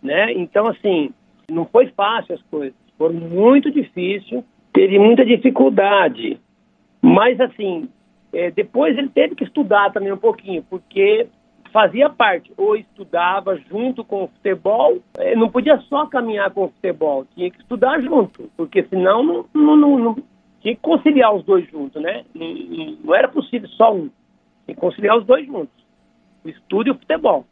né? 0.01 0.31
Então, 0.33 0.67
assim, 0.67 1.11
não 1.49 1.65
foi 1.65 1.87
fácil 1.87 2.35
as 2.35 2.41
coisas, 2.43 2.75
foi 2.97 3.11
muito 3.11 3.69
difícil, 3.69 4.43
teve 4.73 4.97
muita 4.97 5.25
dificuldade, 5.25 6.39
mas, 7.01 7.39
assim, 7.39 7.89
é, 8.33 8.49
depois 8.51 8.97
ele 8.97 9.09
teve 9.09 9.35
que 9.35 9.43
estudar 9.43 9.91
também 9.91 10.11
um 10.11 10.17
pouquinho, 10.17 10.63
porque 10.69 11.27
fazia 11.75 12.09
parte, 12.09 12.53
ou 12.55 12.77
estudava 12.77 13.57
junto 13.69 14.01
com 14.01 14.23
o 14.23 14.27
futebol, 14.29 14.97
é, 15.17 15.35
não 15.35 15.49
podia 15.49 15.77
só 15.89 16.05
caminhar 16.05 16.49
com 16.51 16.63
o 16.63 16.69
futebol, 16.69 17.25
tinha 17.35 17.51
que 17.51 17.59
estudar 17.59 17.99
junto, 18.01 18.49
porque 18.55 18.83
senão 18.83 19.21
não, 19.21 19.45
não, 19.53 19.75
não, 19.75 19.99
não 19.99 20.15
tinha 20.61 20.73
que 20.73 20.81
conciliar 20.81 21.35
os 21.35 21.43
dois 21.43 21.69
juntos, 21.69 22.01
né? 22.01 22.23
Não, 22.33 22.97
não 23.03 23.13
era 23.13 23.27
possível 23.27 23.67
só 23.71 23.93
um, 23.93 24.09
tinha 24.63 24.73
que 24.73 24.75
conciliar 24.75 25.17
os 25.17 25.25
dois 25.25 25.45
juntos 25.45 25.75
o 26.45 26.49
estudo 26.49 26.87
e 26.87 26.91
o 26.91 26.95
futebol. 26.95 27.45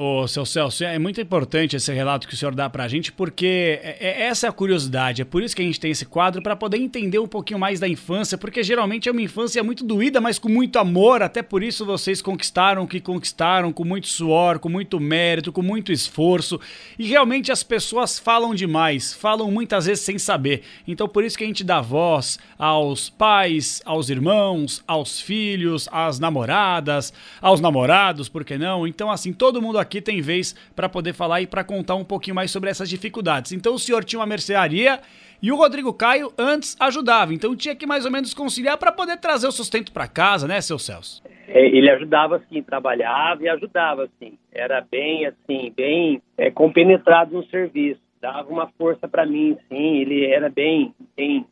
Ô, 0.00 0.28
seu 0.28 0.46
Celso, 0.46 0.84
é 0.84 0.96
muito 0.96 1.20
importante 1.20 1.74
esse 1.74 1.92
relato 1.92 2.28
que 2.28 2.34
o 2.34 2.36
senhor 2.36 2.54
dá 2.54 2.70
pra 2.70 2.86
gente, 2.86 3.10
porque 3.10 3.80
é, 3.82 3.96
é, 3.98 4.22
essa 4.28 4.46
é 4.46 4.48
a 4.48 4.52
curiosidade. 4.52 5.22
É 5.22 5.24
por 5.24 5.42
isso 5.42 5.56
que 5.56 5.60
a 5.60 5.64
gente 5.64 5.80
tem 5.80 5.90
esse 5.90 6.06
quadro, 6.06 6.40
para 6.40 6.54
poder 6.54 6.76
entender 6.76 7.18
um 7.18 7.26
pouquinho 7.26 7.58
mais 7.58 7.80
da 7.80 7.88
infância, 7.88 8.38
porque 8.38 8.62
geralmente 8.62 9.08
é 9.08 9.12
uma 9.12 9.20
infância 9.20 9.60
muito 9.64 9.84
doída, 9.84 10.20
mas 10.20 10.38
com 10.38 10.48
muito 10.48 10.78
amor. 10.78 11.20
Até 11.20 11.42
por 11.42 11.64
isso 11.64 11.84
vocês 11.84 12.22
conquistaram 12.22 12.84
o 12.84 12.86
que 12.86 13.00
conquistaram, 13.00 13.72
com 13.72 13.84
muito 13.84 14.06
suor, 14.06 14.60
com 14.60 14.68
muito 14.68 15.00
mérito, 15.00 15.50
com 15.50 15.62
muito 15.62 15.90
esforço. 15.90 16.60
E 16.96 17.08
realmente 17.08 17.50
as 17.50 17.64
pessoas 17.64 18.20
falam 18.20 18.54
demais, 18.54 19.12
falam 19.12 19.50
muitas 19.50 19.86
vezes 19.86 20.04
sem 20.04 20.16
saber. 20.16 20.62
Então 20.86 21.08
por 21.08 21.24
isso 21.24 21.36
que 21.36 21.42
a 21.42 21.48
gente 21.48 21.64
dá 21.64 21.80
voz 21.80 22.38
aos 22.56 23.10
pais, 23.10 23.82
aos 23.84 24.10
irmãos, 24.10 24.80
aos 24.86 25.20
filhos, 25.20 25.88
às 25.90 26.20
namoradas, 26.20 27.12
aos 27.42 27.60
namorados, 27.60 28.28
por 28.28 28.44
que 28.44 28.56
não? 28.56 28.86
Então, 28.86 29.10
assim, 29.10 29.32
todo 29.32 29.60
mundo 29.60 29.76
aqui 29.76 29.87
aqui 29.88 30.02
tem 30.02 30.20
vez 30.20 30.54
para 30.76 30.88
poder 30.88 31.14
falar 31.14 31.40
e 31.40 31.46
para 31.46 31.64
contar 31.64 31.94
um 31.94 32.04
pouquinho 32.04 32.36
mais 32.36 32.50
sobre 32.50 32.68
essas 32.68 32.88
dificuldades. 32.88 33.52
Então 33.52 33.74
o 33.74 33.78
senhor 33.78 34.04
tinha 34.04 34.20
uma 34.20 34.26
mercearia 34.26 35.00
e 35.42 35.50
o 35.50 35.56
Rodrigo 35.56 35.92
Caio 35.94 36.32
antes 36.36 36.76
ajudava, 36.78 37.32
então 37.32 37.56
tinha 37.56 37.74
que 37.74 37.86
mais 37.86 38.04
ou 38.04 38.10
menos 38.10 38.34
conciliar 38.34 38.76
para 38.76 38.92
poder 38.92 39.16
trazer 39.16 39.48
o 39.48 39.52
sustento 39.52 39.90
para 39.92 40.06
casa, 40.06 40.46
né, 40.46 40.60
seu 40.60 40.78
Celso? 40.78 41.22
É, 41.48 41.64
ele 41.64 41.90
ajudava 41.90 42.42
sim, 42.48 42.62
trabalhava 42.62 43.42
e 43.42 43.48
ajudava 43.48 44.08
sim. 44.18 44.38
Era 44.52 44.82
bem 44.82 45.26
assim, 45.26 45.72
bem 45.74 46.20
é, 46.36 46.50
compenetrado 46.50 47.34
no 47.34 47.44
serviço, 47.46 48.00
dava 48.20 48.52
uma 48.52 48.66
força 48.76 49.08
para 49.08 49.24
mim, 49.24 49.56
sim. 49.68 49.96
Ele 49.98 50.26
era 50.26 50.50
bem, 50.50 50.92
bem, 51.16 51.46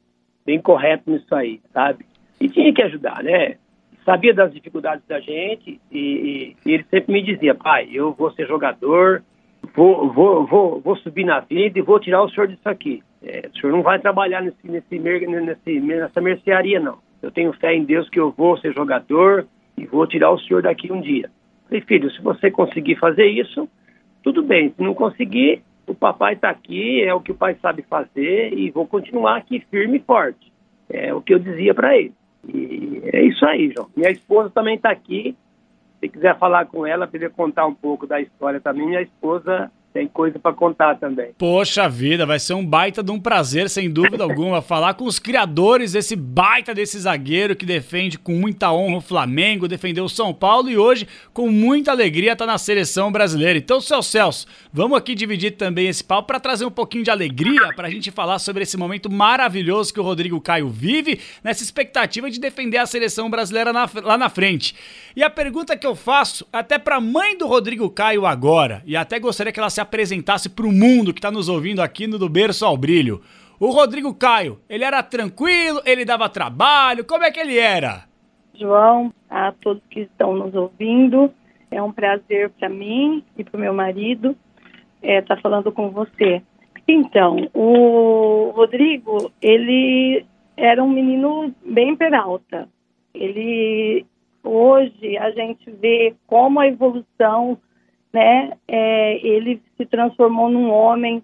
bem 0.44 0.60
correto 0.60 1.10
nisso 1.10 1.34
aí, 1.34 1.60
sabe? 1.72 2.04
E 2.38 2.48
tinha 2.48 2.74
que 2.74 2.82
ajudar, 2.82 3.22
né? 3.22 3.56
Sabia 4.06 4.32
das 4.32 4.54
dificuldades 4.54 5.04
da 5.06 5.18
gente 5.18 5.80
e, 5.90 6.54
e, 6.64 6.72
ele 6.72 6.86
sempre 6.88 7.12
me 7.12 7.22
dizia, 7.22 7.54
pai, 7.54 7.90
eu 7.92 8.12
vou 8.12 8.30
ser 8.30 8.46
jogador, 8.46 9.22
vou, 9.74 10.10
vou, 10.12 10.46
vou, 10.46 10.80
vou 10.80 10.96
subir 10.96 11.24
na 11.24 11.40
vida 11.40 11.78
e 11.78 11.82
vou 11.82 11.98
tirar 11.98 12.22
o 12.22 12.30
senhor 12.30 12.46
disso 12.46 12.66
aqui. 12.68 13.02
É, 13.20 13.50
o 13.52 13.58
senhor 13.58 13.72
não 13.72 13.82
vai 13.82 13.98
trabalhar 13.98 14.40
nesse, 14.40 14.56
nesse, 14.64 14.98
nesse, 14.98 15.80
nessa 15.80 16.20
mercearia, 16.20 16.78
não. 16.78 16.98
Eu 17.20 17.32
tenho 17.32 17.52
fé 17.54 17.74
em 17.74 17.84
Deus 17.84 18.08
que 18.08 18.20
eu 18.20 18.30
vou 18.30 18.56
ser 18.58 18.72
jogador 18.72 19.46
e 19.76 19.84
vou 19.84 20.06
tirar 20.06 20.30
o 20.30 20.38
senhor 20.38 20.62
daqui 20.62 20.92
um 20.92 21.00
dia. 21.00 21.28
Falei, 21.64 21.80
filho, 21.82 22.10
se 22.12 22.22
você 22.22 22.50
conseguir 22.50 22.94
fazer 22.96 23.26
isso, 23.26 23.68
tudo 24.22 24.42
bem. 24.42 24.70
Se 24.70 24.80
não 24.80 24.94
conseguir, 24.94 25.62
o 25.84 25.94
papai 25.94 26.34
está 26.34 26.50
aqui, 26.50 27.02
é 27.02 27.12
o 27.12 27.20
que 27.20 27.32
o 27.32 27.34
pai 27.34 27.56
sabe 27.60 27.82
fazer 27.82 28.52
e 28.56 28.70
vou 28.70 28.86
continuar 28.86 29.36
aqui 29.36 29.60
firme 29.68 29.98
e 29.98 30.02
forte. 30.02 30.52
É 30.88 31.12
o 31.12 31.20
que 31.20 31.34
eu 31.34 31.40
dizia 31.40 31.74
para 31.74 31.96
ele. 31.96 32.12
E 32.52 33.02
é 33.12 33.22
isso 33.24 33.44
aí, 33.46 33.72
João. 33.74 33.88
Minha 33.96 34.10
esposa 34.10 34.50
também 34.50 34.76
está 34.76 34.90
aqui. 34.90 35.36
Se 36.00 36.08
quiser 36.08 36.38
falar 36.38 36.66
com 36.66 36.86
ela, 36.86 37.06
para 37.06 37.30
contar 37.30 37.66
um 37.66 37.74
pouco 37.74 38.06
da 38.06 38.20
história 38.20 38.60
também, 38.60 38.86
minha 38.86 39.02
esposa 39.02 39.70
tem 39.96 40.06
coisa 40.06 40.38
para 40.38 40.52
contar 40.52 40.96
também. 40.96 41.30
Poxa 41.38 41.88
vida, 41.88 42.26
vai 42.26 42.38
ser 42.38 42.52
um 42.52 42.64
baita 42.64 43.02
de 43.02 43.10
um 43.10 43.18
prazer, 43.18 43.70
sem 43.70 43.88
dúvida 43.88 44.22
alguma, 44.22 44.60
falar 44.60 44.92
com 44.92 45.04
os 45.04 45.18
criadores 45.18 45.92
desse 45.92 46.14
baita 46.14 46.74
desse 46.74 46.98
zagueiro 46.98 47.56
que 47.56 47.64
defende 47.64 48.18
com 48.18 48.32
muita 48.32 48.70
honra 48.70 48.98
o 48.98 49.00
Flamengo, 49.00 49.66
defendeu 49.66 50.04
o 50.04 50.08
São 50.08 50.34
Paulo 50.34 50.68
e 50.68 50.76
hoje, 50.76 51.08
com 51.32 51.48
muita 51.48 51.92
alegria, 51.92 52.32
está 52.34 52.44
na 52.44 52.58
seleção 52.58 53.10
brasileira. 53.10 53.58
Então, 53.58 53.80
seu 53.80 54.02
Celso, 54.02 54.46
vamos 54.70 54.98
aqui 54.98 55.14
dividir 55.14 55.52
também 55.52 55.88
esse 55.88 56.04
pau 56.04 56.22
para 56.22 56.38
trazer 56.38 56.66
um 56.66 56.70
pouquinho 56.70 57.04
de 57.04 57.10
alegria 57.10 57.72
para 57.74 57.88
a 57.88 57.90
gente 57.90 58.10
falar 58.10 58.38
sobre 58.38 58.64
esse 58.64 58.76
momento 58.76 59.10
maravilhoso 59.10 59.94
que 59.94 60.00
o 60.00 60.02
Rodrigo 60.02 60.38
Caio 60.42 60.68
vive, 60.68 61.20
nessa 61.42 61.62
expectativa 61.62 62.30
de 62.30 62.38
defender 62.38 62.76
a 62.76 62.84
seleção 62.84 63.30
brasileira 63.30 63.72
na, 63.72 63.88
lá 64.02 64.18
na 64.18 64.28
frente. 64.28 64.74
E 65.16 65.22
a 65.22 65.30
pergunta 65.30 65.74
que 65.74 65.86
eu 65.86 65.96
faço, 65.96 66.46
até 66.52 66.78
para 66.78 67.00
mãe 67.00 67.38
do 67.38 67.46
Rodrigo 67.46 67.88
Caio 67.88 68.26
agora, 68.26 68.82
e 68.84 68.94
até 68.94 69.18
gostaria 69.18 69.50
que 69.50 69.58
ela 69.58 69.70
se 69.70 69.85
apresentasse 69.86 70.48
para 70.48 70.66
o 70.66 70.72
mundo 70.72 71.14
que 71.14 71.18
está 71.18 71.30
nos 71.30 71.48
ouvindo 71.48 71.80
aqui 71.80 72.06
no 72.06 72.18
Do 72.18 72.28
Berço 72.28 72.66
ao 72.66 72.76
Brilho. 72.76 73.22
O 73.58 73.70
Rodrigo 73.70 74.12
Caio, 74.12 74.58
ele 74.68 74.84
era 74.84 75.02
tranquilo, 75.02 75.80
ele 75.86 76.04
dava 76.04 76.28
trabalho, 76.28 77.04
como 77.04 77.24
é 77.24 77.30
que 77.30 77.40
ele 77.40 77.56
era? 77.56 78.04
João, 78.54 79.12
a 79.30 79.52
todos 79.52 79.82
que 79.88 80.00
estão 80.00 80.34
nos 80.34 80.54
ouvindo, 80.54 81.32
é 81.70 81.80
um 81.82 81.92
prazer 81.92 82.50
para 82.50 82.68
mim 82.68 83.24
e 83.38 83.44
para 83.44 83.56
o 83.56 83.60
meu 83.60 83.72
marido 83.72 84.36
estar 84.96 85.12
é, 85.12 85.22
tá 85.22 85.36
falando 85.38 85.70
com 85.72 85.90
você. 85.90 86.42
Então, 86.88 87.48
o 87.54 88.52
Rodrigo, 88.54 89.32
ele 89.40 90.24
era 90.56 90.82
um 90.82 90.90
menino 90.90 91.54
bem 91.64 91.96
peralta. 91.96 92.68
Ele 93.14 94.04
hoje 94.42 95.16
a 95.18 95.30
gente 95.30 95.70
vê 95.70 96.14
como 96.26 96.60
a 96.60 96.68
evolução 96.68 97.58
né, 98.12 98.52
é, 98.66 99.26
ele 99.26 99.60
se 99.76 99.84
transformou 99.86 100.48
num 100.48 100.70
homem 100.70 101.22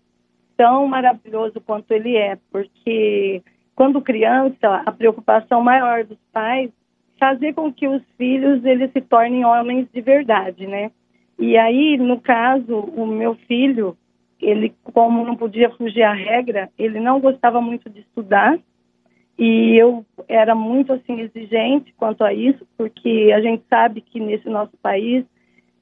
tão 0.56 0.86
maravilhoso 0.86 1.60
quanto 1.60 1.92
ele 1.92 2.16
é, 2.16 2.38
porque 2.50 3.42
quando 3.74 4.00
criança, 4.02 4.82
a 4.84 4.92
preocupação 4.92 5.62
maior 5.62 6.04
dos 6.04 6.18
pais 6.32 6.70
fazer 7.18 7.54
com 7.54 7.72
que 7.72 7.86
os 7.86 8.02
filhos 8.18 8.64
eles 8.64 8.90
se 8.92 9.00
tornem 9.00 9.44
homens 9.44 9.86
de 9.92 10.00
verdade, 10.00 10.66
né? 10.66 10.90
E 11.38 11.56
aí, 11.56 11.96
no 11.96 12.20
caso, 12.20 12.78
o 12.78 13.06
meu 13.06 13.34
filho, 13.46 13.96
ele 14.40 14.74
como 14.82 15.24
não 15.24 15.36
podia 15.36 15.70
fugir 15.70 16.02
à 16.02 16.12
regra, 16.12 16.68
ele 16.78 17.00
não 17.00 17.20
gostava 17.20 17.60
muito 17.60 17.88
de 17.88 18.00
estudar 18.00 18.58
e 19.38 19.76
eu 19.76 20.04
era 20.28 20.54
muito 20.54 20.92
assim 20.92 21.20
exigente 21.20 21.94
quanto 21.96 22.22
a 22.22 22.32
isso, 22.32 22.66
porque 22.76 23.32
a 23.34 23.40
gente 23.40 23.64
sabe 23.68 24.00
que 24.00 24.20
nesse 24.20 24.48
nosso 24.48 24.76
país 24.82 25.24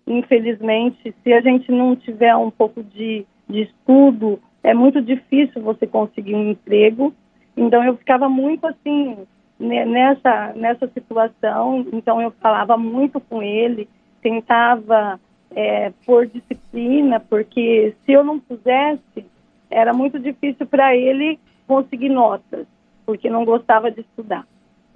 infelizmente, 0.07 1.15
se 1.23 1.33
a 1.33 1.41
gente 1.41 1.71
não 1.71 1.95
tiver 1.97 2.35
um 2.37 2.51
pouco 2.51 2.83
de, 2.83 3.25
de 3.49 3.63
estudo, 3.63 4.41
é 4.63 4.75
muito 4.75 5.01
difícil 5.01 5.63
você 5.63 5.87
conseguir 5.87 6.35
um 6.35 6.51
emprego. 6.51 7.15
Então, 7.57 7.83
eu 7.85 7.97
ficava 7.97 8.29
muito 8.29 8.67
assim 8.67 9.17
nessa 9.59 10.53
nessa 10.55 10.89
situação. 10.89 11.87
Então, 11.93 12.21
eu 12.21 12.31
falava 12.33 12.77
muito 12.77 13.21
com 13.21 13.43
ele, 13.43 13.89
tentava 14.23 15.21
é, 15.55 15.93
pôr 16.07 16.27
disciplina, 16.27 17.21
porque 17.21 17.95
se 18.05 18.13
eu 18.13 18.25
não 18.25 18.39
pusesse, 18.39 19.27
era 19.71 19.93
muito 19.93 20.19
difícil 20.19 20.67
para 20.67 20.97
ele 20.97 21.39
conseguir 21.67 22.09
notas, 22.09 22.67
porque 23.07 23.31
não 23.31 23.45
gostava 23.45 23.91
de 23.91 24.01
estudar. 24.01 24.47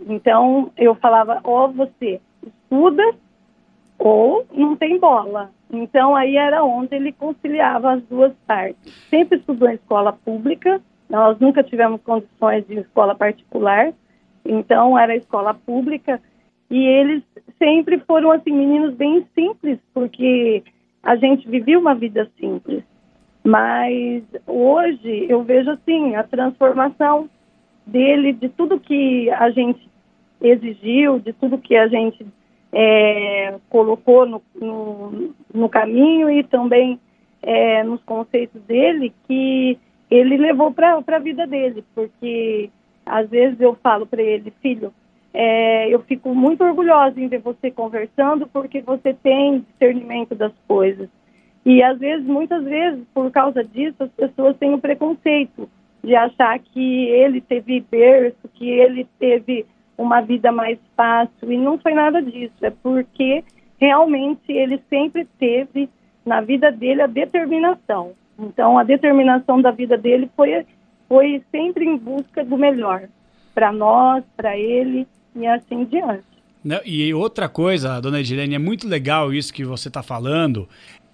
Então, 0.08 0.72
eu 0.76 0.94
falava: 0.94 1.40
ou 1.44 1.72
você 1.72 2.20
estuda 2.44 3.02
ou 3.98 4.46
não 4.52 4.76
tem 4.76 4.98
bola. 4.98 5.50
Então 5.72 6.14
aí 6.14 6.36
era 6.36 6.64
onde 6.64 6.94
ele 6.94 7.12
conciliava 7.12 7.92
as 7.92 8.02
duas 8.04 8.32
partes. 8.46 8.92
Sempre 9.08 9.38
estudou 9.38 9.68
em 9.68 9.74
escola 9.74 10.12
pública, 10.12 10.80
nós 11.08 11.38
nunca 11.38 11.62
tivemos 11.62 12.00
condições 12.02 12.66
de 12.66 12.80
escola 12.80 13.14
particular, 13.14 13.92
então 14.44 14.98
era 14.98 15.16
escola 15.16 15.54
pública 15.54 16.20
e 16.70 16.86
eles 16.86 17.22
sempre 17.58 17.98
foram 18.00 18.30
assim 18.30 18.52
meninos 18.52 18.94
bem 18.94 19.26
simples, 19.34 19.78
porque 19.92 20.62
a 21.02 21.16
gente 21.16 21.48
vivia 21.48 21.78
uma 21.78 21.94
vida 21.94 22.30
simples. 22.38 22.82
Mas 23.44 24.22
hoje 24.46 25.26
eu 25.28 25.42
vejo 25.42 25.70
assim 25.70 26.16
a 26.16 26.22
transformação 26.22 27.28
dele, 27.86 28.32
de 28.32 28.48
tudo 28.48 28.80
que 28.80 29.30
a 29.30 29.50
gente 29.50 29.88
exigiu, 30.40 31.18
de 31.18 31.32
tudo 31.34 31.58
que 31.58 31.76
a 31.76 31.86
gente 31.88 32.26
é, 32.74 33.54
colocou 33.70 34.26
no, 34.26 34.42
no, 34.60 35.32
no, 35.54 35.68
caminho 35.68 36.28
e 36.28 36.42
também 36.42 36.98
é, 37.40 37.84
nos 37.84 38.02
conceitos 38.02 38.60
dele, 38.62 39.14
que 39.28 39.78
ele 40.10 40.36
levou 40.36 40.72
para 40.72 41.00
a 41.06 41.18
vida 41.20 41.46
dele, 41.46 41.84
porque 41.94 42.68
às 43.06 43.30
vezes 43.30 43.60
eu 43.60 43.76
falo 43.76 44.06
para 44.06 44.20
ele, 44.20 44.52
filho, 44.60 44.92
é, 45.32 45.88
eu 45.88 46.00
fico 46.00 46.34
muito 46.34 46.64
orgulhosa 46.64 47.20
em 47.20 47.28
ver 47.28 47.40
você 47.40 47.70
conversando, 47.70 48.48
porque 48.48 48.80
você 48.80 49.14
tem 49.14 49.60
discernimento 49.60 50.34
das 50.34 50.52
coisas. 50.66 51.08
E 51.64 51.82
às 51.82 51.98
vezes, 51.98 52.26
muitas 52.26 52.64
vezes, 52.64 53.04
por 53.14 53.30
causa 53.30 53.62
disso, 53.64 54.02
as 54.02 54.10
pessoas 54.10 54.56
têm 54.58 54.74
o 54.74 54.78
preconceito 54.78 55.68
de 56.02 56.14
achar 56.14 56.58
que 56.58 57.06
ele 57.06 57.40
teve 57.40 57.80
berço, 57.90 58.48
que 58.52 58.68
ele 58.68 59.06
teve 59.18 59.64
uma 59.96 60.20
vida 60.20 60.50
mais 60.52 60.78
fácil. 60.96 61.52
E 61.52 61.56
não 61.56 61.78
foi 61.78 61.94
nada 61.94 62.20
disso. 62.20 62.54
É 62.62 62.70
porque 62.70 63.44
realmente 63.78 64.52
ele 64.52 64.80
sempre 64.88 65.26
teve 65.38 65.88
na 66.24 66.40
vida 66.40 66.70
dele 66.70 67.02
a 67.02 67.06
determinação. 67.06 68.12
Então, 68.38 68.78
a 68.78 68.82
determinação 68.82 69.60
da 69.60 69.70
vida 69.70 69.96
dele 69.96 70.28
foi, 70.34 70.66
foi 71.08 71.42
sempre 71.50 71.84
em 71.84 71.96
busca 71.96 72.44
do 72.44 72.56
melhor 72.56 73.08
para 73.54 73.72
nós, 73.72 74.24
para 74.36 74.56
ele 74.58 75.06
e 75.36 75.46
assim 75.46 75.84
diante. 75.84 76.24
E 76.84 77.12
outra 77.12 77.48
coisa, 77.48 78.00
dona 78.00 78.20
Edilene, 78.20 78.54
é 78.54 78.58
muito 78.58 78.88
legal 78.88 79.32
isso 79.32 79.52
que 79.52 79.64
você 79.64 79.88
está 79.88 80.02
falando, 80.02 80.66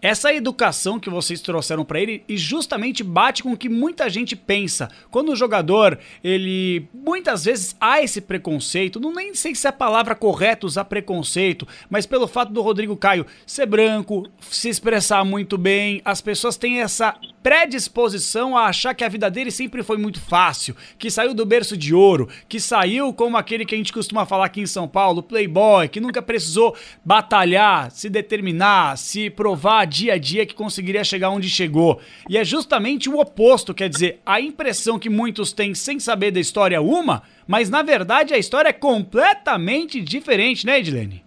essa 0.03 0.33
educação 0.33 0.99
que 0.99 1.11
vocês 1.11 1.41
trouxeram 1.41 1.85
para 1.85 2.01
ele 2.01 2.25
e 2.29 2.37
justamente 2.37 3.03
bate 3.03 3.43
com 3.43 3.53
o 3.53 3.57
que 3.57 3.69
muita 3.69 4.09
gente 4.09 4.35
pensa. 4.35 4.89
Quando 5.11 5.31
o 5.31 5.37
jogador, 5.37 5.99
ele 6.23 6.89
muitas 6.95 7.45
vezes 7.45 7.77
há 7.81 8.03
esse 8.03 8.21
preconceito, 8.21 9.01
não 9.01 9.13
nem 9.13 9.35
sei 9.35 9.55
se 9.55 9.67
é 9.67 9.71
a 9.71 9.73
palavra 9.73 10.15
correta 10.15 10.67
usar 10.67 10.85
preconceito, 10.85 11.67
mas 11.89 12.07
pelo 12.07 12.27
fato 12.27 12.53
do 12.53 12.63
Rodrigo 12.63 12.97
Caio 12.97 13.27
ser 13.47 13.67
branco, 13.67 14.29
se 14.41 14.69
expressar 14.69 15.25
muito 15.25 15.59
bem, 15.59 16.01
as 16.05 16.21
pessoas 16.21 16.57
têm 16.57 16.81
essa 16.81 17.17
predisposição 17.43 18.57
a 18.57 18.67
achar 18.67 18.95
que 18.95 19.05
a 19.05 19.09
vida 19.09 19.31
dele 19.31 19.51
sempre 19.51 19.83
foi 19.83 19.97
muito 19.97 20.21
fácil, 20.21 20.75
que 20.99 21.11
saiu 21.11 21.35
do 21.35 21.47
berço 21.47 21.77
de 21.77 21.95
ouro, 21.95 22.29
que 22.49 22.61
saiu 22.61 23.13
como 23.13 23.37
aquele 23.37 23.65
que 23.65 23.75
a 23.75 23.79
gente 23.79 23.93
costuma 23.93 24.27
falar 24.27 24.47
aqui 24.47 24.61
em 24.61 24.67
São 24.67 24.87
Paulo, 24.87 25.23
playboy, 25.23 25.89
que 25.89 26.01
nunca 26.01 26.21
precisou 26.21 26.77
batalhar, 27.05 27.91
se 27.91 28.09
determinar, 28.09 28.97
se 28.97 29.31
provar 29.31 29.87
dia 29.87 30.15
a 30.15 30.19
dia 30.19 30.45
que 30.45 30.55
conseguiria 30.55 31.05
chegar 31.05 31.31
onde 31.31 31.49
chegou. 31.49 32.01
E 32.29 32.37
é 32.37 32.45
justamente 32.45 33.09
o 33.09 33.19
oposto, 33.19 33.75
quer 33.75 33.89
dizer, 33.89 34.21
a 34.25 34.41
impressão 34.41 34.99
que 34.99 35.09
muitos 35.09 35.53
têm 35.53 35.75
sem 35.75 35.99
saber 35.99 36.31
da 36.31 36.41
história 36.41 36.81
uma, 36.81 37.23
mas 37.47 37.71
na 37.71 37.83
verdade 37.83 38.35
a 38.35 38.39
história 38.39 38.69
é 38.69 38.73
completamente 38.73 40.01
diferente, 40.01 40.67
né, 40.67 40.79
Edilene? 40.79 41.25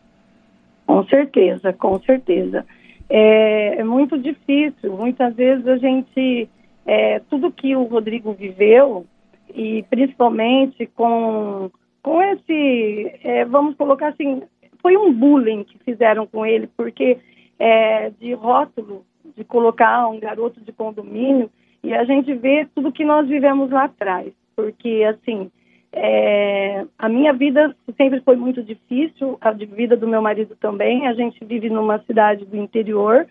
Com 0.86 1.04
certeza, 1.08 1.74
com 1.74 2.00
certeza 2.02 2.66
é, 3.10 3.80
é 3.80 3.84
muito 3.84 4.18
difícil. 4.18 4.94
Muitas 4.98 5.36
vezes 5.36 5.68
a 5.68 5.78
gente, 5.78 6.50
é, 6.86 7.20
tudo 7.30 7.52
que 7.52 7.76
o 7.76 7.84
Rodrigo 7.84 8.34
viveu, 8.34 9.06
e 9.54 9.84
principalmente 9.90 10.86
com, 10.88 11.70
com 12.02 12.22
esse, 12.22 13.20
é, 13.24 13.46
vamos 13.46 13.76
colocar 13.76 14.10
assim, 14.10 14.44
foi 14.82 14.98
um 14.98 15.14
bullying 15.14 15.64
que 15.64 15.78
fizeram 15.80 16.26
com 16.26 16.46
ele, 16.46 16.68
porque 16.76 17.18
é, 17.60 18.10
de 18.20 18.34
rótulo, 18.34 19.06
de 19.36 19.44
colocar 19.44 20.08
um 20.08 20.20
garoto 20.20 20.60
de 20.62 20.72
condomínio, 20.72 21.50
e 21.84 21.94
a 21.94 22.04
gente 22.04 22.34
vê 22.34 22.68
tudo 22.74 22.92
que 22.92 23.06
nós 23.06 23.28
vivemos 23.28 23.70
lá 23.70 23.86
atrás, 23.86 24.32
porque 24.56 25.04
assim, 25.04 25.52
é, 25.96 26.86
a 26.98 27.08
minha 27.08 27.32
vida 27.34 27.76
sempre 27.96 28.20
foi 28.22 28.36
muito 28.36 28.64
difícil, 28.64 29.38
a 29.40 29.52
vida 29.52 29.96
do 29.96 30.08
meu 30.08 30.24
marido 30.24 30.56
também. 30.60 31.08
A 31.08 31.14
gente 31.14 31.46
vive 31.46 31.70
numa 31.70 32.00
cidade 32.00 32.46
do 32.46 32.58
interior 32.58 33.28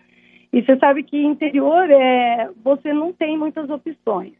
e 0.51 0.61
você 0.61 0.77
sabe 0.77 1.03
que 1.03 1.21
interior 1.21 1.89
é 1.91 2.49
você 2.63 2.93
não 2.93 3.11
tem 3.11 3.37
muitas 3.37 3.69
opções. 3.69 4.33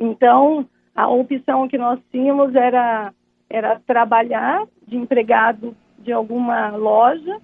Então 0.00 0.66
a 0.96 1.08
opção 1.08 1.68
que 1.68 1.78
nós 1.78 2.00
tínhamos 2.10 2.54
era 2.56 3.14
era 3.48 3.80
trabalhar 3.86 4.64
de 4.86 4.96
empregado 4.96 5.76
de 5.98 6.12
alguma 6.12 6.70
loja 6.70 7.38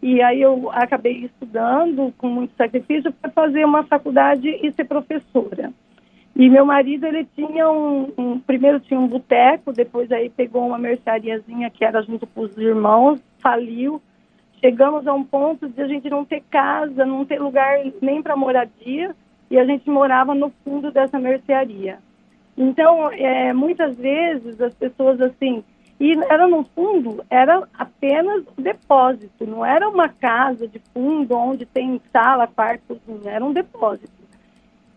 e 0.00 0.22
aí 0.22 0.42
eu 0.42 0.70
acabei 0.70 1.24
estudando 1.24 2.12
com 2.18 2.28
muito 2.28 2.54
sacrifício 2.56 3.12
para 3.12 3.30
fazer 3.30 3.64
uma 3.64 3.84
faculdade 3.84 4.48
e 4.48 4.72
ser 4.72 4.84
professora. 4.84 5.72
E 6.34 6.48
meu 6.48 6.64
marido, 6.64 7.06
ele 7.06 7.26
tinha 7.36 7.70
um, 7.70 8.10
um 8.16 8.40
primeiro 8.40 8.80
tinha 8.80 8.98
um 8.98 9.06
boteco, 9.06 9.72
depois 9.72 10.10
aí 10.10 10.30
pegou 10.30 10.66
uma 10.66 10.78
merceariazinha 10.78 11.70
que 11.70 11.84
era 11.84 12.00
junto 12.02 12.26
com 12.26 12.40
os 12.40 12.56
irmãos, 12.56 13.22
faliu. 13.38 14.00
Chegamos 14.60 15.06
a 15.06 15.12
um 15.12 15.24
ponto 15.24 15.68
de 15.68 15.82
a 15.82 15.86
gente 15.86 16.08
não 16.08 16.24
ter 16.24 16.42
casa, 16.50 17.04
não 17.04 17.24
ter 17.24 17.40
lugar 17.40 17.80
nem 18.00 18.22
para 18.22 18.36
moradia, 18.36 19.14
e 19.50 19.58
a 19.58 19.64
gente 19.64 19.90
morava 19.90 20.34
no 20.34 20.50
fundo 20.64 20.90
dessa 20.90 21.18
mercearia. 21.18 21.98
Então, 22.56 23.10
é, 23.12 23.52
muitas 23.52 23.96
vezes 23.96 24.60
as 24.60 24.74
pessoas 24.74 25.20
assim, 25.20 25.62
e 26.00 26.12
era 26.30 26.46
no 26.48 26.64
fundo, 26.64 27.24
era 27.28 27.62
apenas 27.74 28.44
depósito, 28.56 29.46
não 29.46 29.64
era 29.64 29.88
uma 29.88 30.08
casa 30.08 30.66
de 30.66 30.80
fundo 30.92 31.36
onde 31.36 31.66
tem 31.66 32.00
sala, 32.12 32.46
quarto, 32.46 32.98
era 33.24 33.44
um 33.44 33.52
depósito. 33.52 34.21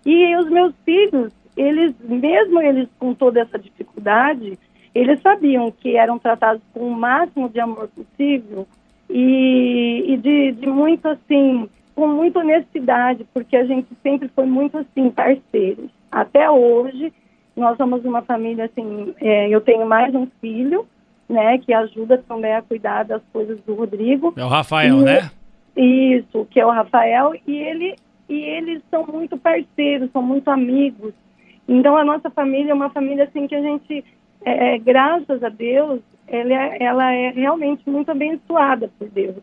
E 0.05 0.35
os 0.37 0.49
meus 0.49 0.73
filhos, 0.85 1.33
eles, 1.57 1.95
mesmo 1.99 2.61
eles 2.61 2.87
com 2.99 3.13
toda 3.13 3.41
essa 3.41 3.57
dificuldade, 3.57 4.57
eles 4.93 5.19
sabiam 5.21 5.71
que 5.71 5.97
eram 5.97 6.19
tratados 6.19 6.61
com 6.73 6.87
o 6.87 6.95
máximo 6.95 7.49
de 7.49 7.59
amor 7.59 7.89
possível 7.89 8.67
e, 9.09 10.05
e 10.07 10.17
de, 10.17 10.51
de, 10.53 10.67
muito 10.67 11.07
assim, 11.07 11.69
com 11.93 12.07
muita 12.07 12.39
honestidade, 12.39 13.25
porque 13.33 13.57
a 13.57 13.65
gente 13.65 13.87
sempre 14.01 14.29
foi 14.29 14.45
muito 14.45 14.77
assim, 14.77 15.09
parceiros. 15.09 15.89
Até 16.11 16.49
hoje, 16.49 17.11
nós 17.55 17.75
somos 17.77 18.05
uma 18.05 18.21
família 18.21 18.65
assim, 18.65 19.13
é, 19.19 19.49
eu 19.49 19.59
tenho 19.59 19.85
mais 19.85 20.13
um 20.13 20.27
filho, 20.39 20.85
né, 21.27 21.57
que 21.57 21.73
ajuda 21.73 22.23
também 22.27 22.53
a 22.53 22.61
cuidar 22.61 23.03
das 23.03 23.21
coisas 23.33 23.59
do 23.65 23.73
Rodrigo. 23.73 24.33
É 24.37 24.45
o 24.45 24.49
Rafael, 24.49 25.01
e, 25.01 25.03
né? 25.03 25.31
Isso, 25.75 26.47
que 26.51 26.59
é 26.59 26.65
o 26.65 26.71
Rafael, 26.71 27.33
e 27.45 27.57
ele 27.57 27.95
e 28.27 28.35
eles 28.35 28.81
são 28.89 29.05
muito 29.05 29.37
parceiros, 29.37 30.11
são 30.11 30.21
muito 30.21 30.49
amigos. 30.49 31.13
Então 31.67 31.97
a 31.97 32.03
nossa 32.03 32.29
família 32.29 32.71
é 32.71 32.73
uma 32.73 32.89
família 32.89 33.25
assim 33.25 33.47
que 33.47 33.55
a 33.55 33.61
gente, 33.61 34.03
é, 34.43 34.75
é, 34.75 34.77
graças 34.77 35.43
a 35.43 35.49
Deus, 35.49 36.01
ela 36.27 36.53
é, 36.53 36.83
ela 36.83 37.13
é 37.13 37.29
realmente 37.29 37.89
muito 37.89 38.09
abençoada 38.09 38.89
por 38.97 39.09
Deus, 39.09 39.37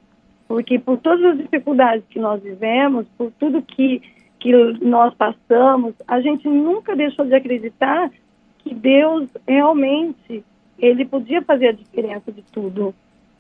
porque 0.49 0.79
por 0.79 0.99
todas 0.99 1.25
as 1.25 1.38
dificuldades 1.38 2.05
que 2.09 2.18
nós 2.18 2.42
vivemos, 2.42 3.07
por 3.16 3.33
tudo 3.38 3.62
que 3.62 4.03
que 4.42 4.53
nós 4.85 5.14
passamos, 5.14 5.95
a 6.09 6.21
gente 6.21 6.49
nunca 6.49 6.97
deixou 6.97 7.25
de 7.25 7.33
acreditar 7.33 8.11
que 8.59 8.75
Deus 8.75 9.29
realmente 9.47 10.45
ele 10.77 11.05
podia 11.05 11.40
fazer 11.42 11.68
a 11.68 11.73
diferença 11.73 12.33
de 12.33 12.42
tudo. 12.51 12.92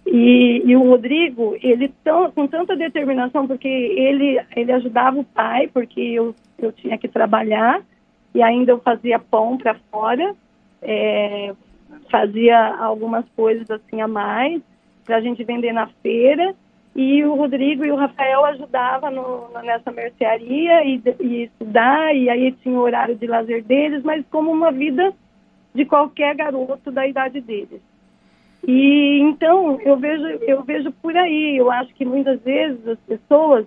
E, 0.06 0.62
e, 0.64 0.76
o 0.76 0.82
Rodrigo, 0.88 1.56
ele 1.62 1.88
tão, 2.02 2.30
com 2.32 2.46
tanta 2.46 2.76
determinação, 2.76 3.46
porque 3.46 3.68
ele, 3.68 4.40
ele 4.56 4.72
ajudava 4.72 5.20
o 5.20 5.24
pai, 5.24 5.68
porque 5.68 6.00
eu, 6.00 6.34
eu 6.58 6.72
tinha 6.72 6.98
que 6.98 7.08
trabalhar, 7.08 7.80
e 8.34 8.42
ainda 8.42 8.72
eu 8.72 8.80
fazia 8.80 9.18
pão 9.18 9.56
para 9.56 9.76
fora, 9.90 10.34
é, 10.80 11.54
fazia 12.10 12.74
algumas 12.76 13.24
coisas 13.36 13.70
assim 13.70 14.00
a 14.00 14.08
mais, 14.08 14.60
para 15.04 15.16
a 15.16 15.20
gente 15.20 15.44
vender 15.44 15.72
na 15.72 15.86
feira, 16.02 16.54
e 16.94 17.24
o 17.24 17.34
Rodrigo 17.34 17.84
e 17.84 17.90
o 17.90 17.96
Rafael 17.96 18.44
ajudavam 18.44 19.48
nessa 19.62 19.90
mercearia 19.90 20.84
e, 20.84 21.00
e 21.20 21.44
estudar, 21.44 22.14
e 22.14 22.28
aí 22.28 22.52
tinha 22.52 22.78
o 22.78 22.82
horário 22.82 23.14
de 23.14 23.26
lazer 23.26 23.64
deles, 23.64 24.02
mas 24.02 24.24
como 24.30 24.50
uma 24.50 24.70
vida 24.70 25.14
de 25.74 25.84
qualquer 25.84 26.34
garoto 26.34 26.90
da 26.90 27.06
idade 27.06 27.40
deles. 27.40 27.80
E 28.66 29.18
então 29.20 29.80
eu 29.80 29.96
vejo, 29.96 30.26
eu 30.42 30.62
vejo 30.62 30.92
por 31.02 31.16
aí, 31.16 31.56
eu 31.56 31.70
acho 31.70 31.92
que 31.94 32.04
muitas 32.04 32.40
vezes 32.42 32.86
as 32.86 32.98
pessoas 33.00 33.66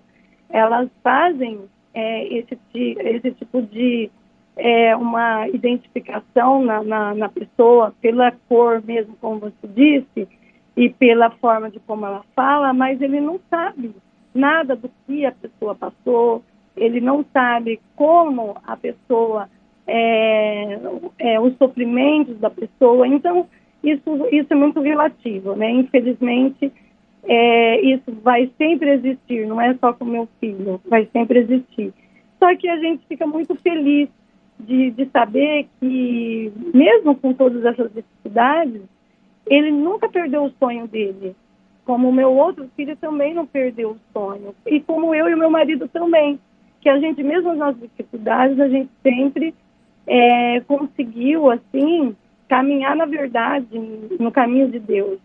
elas 0.50 0.90
fazem 1.04 1.62
é, 1.94 2.28
esse, 2.28 2.58
esse 2.74 3.32
tipo 3.32 3.62
de 3.62 4.10
é, 4.56 4.96
uma 4.96 5.48
identificação 5.50 6.64
na, 6.64 6.84
na, 6.84 7.14
na, 7.14 7.30
pessoa 7.30 7.94
pela 8.02 8.32
cor 8.48 8.82
mesmo, 8.84 9.18
como 9.20 9.40
você 9.40 9.68
disse, 9.68 10.28
e 10.78 10.90
pela 10.90 11.30
forma 11.30 11.70
de 11.70 11.80
como 11.80 12.06
ela 12.06 12.24
fala, 12.36 12.74
mas 12.74 13.02
ele 13.02 13.20
não 13.20 13.40
sabe 13.50 13.94
nada 14.34 14.76
do 14.76 14.90
que 15.06 15.26
a 15.26 15.32
pessoa 15.32 15.76
passou, 15.76 16.44
ele 16.76 17.00
não 17.00 17.26
sabe 17.34 17.80
como 17.96 18.58
a 18.66 18.76
pessoa, 18.76 19.50
é, 19.88 20.80
é, 21.18 21.40
os 21.40 21.58
sofrimentos 21.58 22.38
da 22.40 22.50
pessoa. 22.50 23.08
Então, 23.08 23.48
isso, 23.86 24.28
isso 24.32 24.48
é 24.52 24.56
muito 24.56 24.82
relativo, 24.82 25.56
né? 25.56 25.70
Infelizmente, 25.72 26.72
é, 27.24 27.82
isso 27.82 28.12
vai 28.24 28.52
sempre 28.58 28.92
existir, 28.92 29.48
não 29.48 29.60
é 29.60 29.74
só 29.76 29.94
com 29.94 30.06
meu 30.06 30.28
filho, 30.40 30.82
vai 30.86 31.08
sempre 31.12 31.40
existir. 31.40 31.94
Só 32.40 32.56
que 32.56 32.68
a 32.68 32.78
gente 32.78 33.06
fica 33.08 33.26
muito 33.26 33.56
feliz 33.56 34.10
de, 34.60 34.92
de 34.92 35.06
saber 35.10 35.68
que, 35.80 36.52
mesmo 36.74 37.16
com 37.16 37.34
todas 37.34 37.64
essas 37.66 37.92
dificuldades, 37.94 38.82
ele 39.48 39.72
nunca 39.72 40.10
perdeu 40.10 40.46
o 40.46 40.54
sonho 40.60 40.88
dele. 40.88 41.36
Como 41.84 42.10
o 42.10 42.14
meu 42.14 42.32
outro 42.34 42.68
filho 42.76 42.96
também 42.96 43.34
não 43.34 43.46
perdeu 43.46 43.92
o 43.92 44.00
sonho. 44.12 44.56
E 44.66 44.80
como 44.80 45.14
eu 45.14 45.30
e 45.30 45.36
meu 45.36 45.50
marido 45.50 45.88
também. 45.88 46.40
Que 46.82 46.90
a 46.90 47.00
gente, 47.00 47.24
mesmo 47.24 47.54
nas 47.56 47.80
dificuldades, 47.80 48.60
a 48.60 48.68
gente 48.68 48.90
sempre 49.04 49.54
é, 50.08 50.62
conseguiu, 50.62 51.50
assim, 51.50 52.16
caminhar 52.48 52.96
na 52.96 53.06
verdade, 53.06 53.68
no 54.20 54.32
caminho 54.32 54.70
de 54.70 54.80
Deus. 54.80 55.20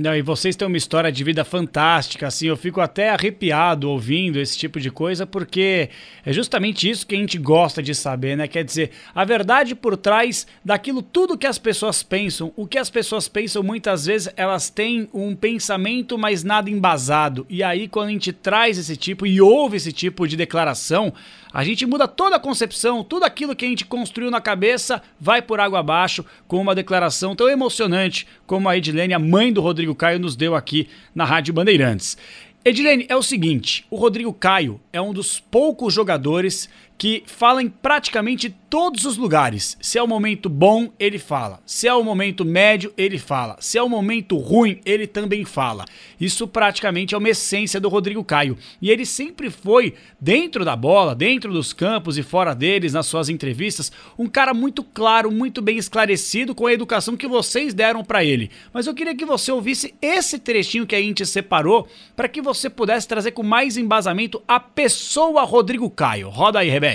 Não, 0.00 0.14
e 0.14 0.22
vocês 0.22 0.54
têm 0.54 0.68
uma 0.68 0.76
história 0.76 1.10
de 1.10 1.24
vida 1.24 1.44
fantástica, 1.44 2.28
assim, 2.28 2.46
eu 2.46 2.56
fico 2.56 2.80
até 2.80 3.10
arrepiado 3.10 3.90
ouvindo 3.90 4.38
esse 4.38 4.56
tipo 4.56 4.78
de 4.78 4.92
coisa, 4.92 5.26
porque 5.26 5.90
é 6.24 6.32
justamente 6.32 6.88
isso 6.88 7.04
que 7.04 7.16
a 7.16 7.18
gente 7.18 7.36
gosta 7.36 7.82
de 7.82 7.92
saber, 7.96 8.36
né? 8.36 8.46
Quer 8.46 8.62
dizer, 8.62 8.92
a 9.12 9.24
verdade 9.24 9.74
por 9.74 9.96
trás 9.96 10.46
daquilo 10.64 11.02
tudo 11.02 11.36
que 11.36 11.48
as 11.48 11.58
pessoas 11.58 12.00
pensam. 12.00 12.52
O 12.54 12.64
que 12.64 12.78
as 12.78 12.88
pessoas 12.88 13.26
pensam, 13.26 13.60
muitas 13.60 14.06
vezes, 14.06 14.32
elas 14.36 14.70
têm 14.70 15.08
um 15.12 15.34
pensamento, 15.34 16.16
mas 16.16 16.44
nada 16.44 16.70
embasado. 16.70 17.44
E 17.50 17.60
aí, 17.60 17.88
quando 17.88 18.10
a 18.10 18.12
gente 18.12 18.32
traz 18.32 18.78
esse 18.78 18.96
tipo 18.96 19.26
e 19.26 19.40
ouve 19.40 19.78
esse 19.78 19.92
tipo 19.92 20.28
de 20.28 20.36
declaração, 20.36 21.12
a 21.52 21.64
gente 21.64 21.84
muda 21.86 22.06
toda 22.06 22.36
a 22.36 22.40
concepção, 22.40 23.02
tudo 23.02 23.24
aquilo 23.24 23.56
que 23.56 23.64
a 23.64 23.68
gente 23.68 23.84
construiu 23.84 24.30
na 24.30 24.40
cabeça 24.40 25.02
vai 25.18 25.42
por 25.42 25.58
água 25.58 25.80
abaixo 25.80 26.24
com 26.46 26.60
uma 26.60 26.74
declaração 26.74 27.34
tão 27.34 27.48
emocionante 27.48 28.28
como 28.46 28.68
a 28.68 28.76
Edilene, 28.76 29.14
a 29.14 29.18
mãe 29.18 29.52
do 29.52 29.60
Rodrigo 29.60 29.87
Caio, 29.94 30.18
nos 30.18 30.36
deu 30.36 30.54
aqui 30.54 30.88
na 31.14 31.24
Rádio 31.24 31.54
Bandeirantes. 31.54 32.16
Edilene, 32.64 33.06
é 33.08 33.16
o 33.16 33.22
seguinte: 33.22 33.86
o 33.90 33.96
Rodrigo 33.96 34.32
Caio 34.32 34.80
é 34.92 35.00
um 35.00 35.12
dos 35.12 35.40
poucos 35.40 35.94
jogadores 35.94 36.68
que 36.98 37.22
fala 37.26 37.62
em 37.62 37.68
praticamente 37.68 38.52
todos 38.68 39.04
os 39.04 39.16
lugares. 39.16 39.78
Se 39.80 39.96
é 39.96 40.02
o 40.02 40.06
momento 40.06 40.48
bom, 40.48 40.90
ele 40.98 41.18
fala. 41.18 41.60
Se 41.64 41.86
é 41.86 41.94
o 41.94 42.02
momento 42.02 42.44
médio, 42.44 42.92
ele 42.98 43.18
fala. 43.18 43.56
Se 43.60 43.78
é 43.78 43.82
o 43.82 43.88
momento 43.88 44.36
ruim, 44.36 44.80
ele 44.84 45.06
também 45.06 45.44
fala. 45.44 45.84
Isso 46.20 46.46
praticamente 46.46 47.14
é 47.14 47.18
uma 47.18 47.28
essência 47.28 47.80
do 47.80 47.88
Rodrigo 47.88 48.24
Caio. 48.24 48.58
E 48.82 48.90
ele 48.90 49.06
sempre 49.06 49.48
foi, 49.48 49.94
dentro 50.20 50.64
da 50.64 50.74
bola, 50.74 51.14
dentro 51.14 51.52
dos 51.52 51.72
campos 51.72 52.18
e 52.18 52.22
fora 52.22 52.52
deles, 52.52 52.92
nas 52.92 53.06
suas 53.06 53.28
entrevistas, 53.28 53.92
um 54.18 54.26
cara 54.26 54.52
muito 54.52 54.82
claro, 54.82 55.30
muito 55.30 55.62
bem 55.62 55.78
esclarecido 55.78 56.54
com 56.54 56.66
a 56.66 56.72
educação 56.72 57.16
que 57.16 57.28
vocês 57.28 57.72
deram 57.72 58.04
para 58.04 58.24
ele. 58.24 58.50
Mas 58.72 58.88
eu 58.88 58.94
queria 58.94 59.14
que 59.14 59.24
você 59.24 59.52
ouvisse 59.52 59.94
esse 60.02 60.38
trechinho 60.38 60.86
que 60.86 60.96
a 60.96 61.00
gente 61.00 61.24
separou 61.24 61.86
para 62.16 62.28
que 62.28 62.42
você 62.42 62.68
pudesse 62.68 63.06
trazer 63.06 63.30
com 63.30 63.44
mais 63.44 63.76
embasamento 63.76 64.42
a 64.48 64.58
pessoa 64.58 65.44
Rodrigo 65.44 65.88
Caio. 65.88 66.28
Roda 66.28 66.58
aí, 66.58 66.68
Rebeca. 66.68 66.87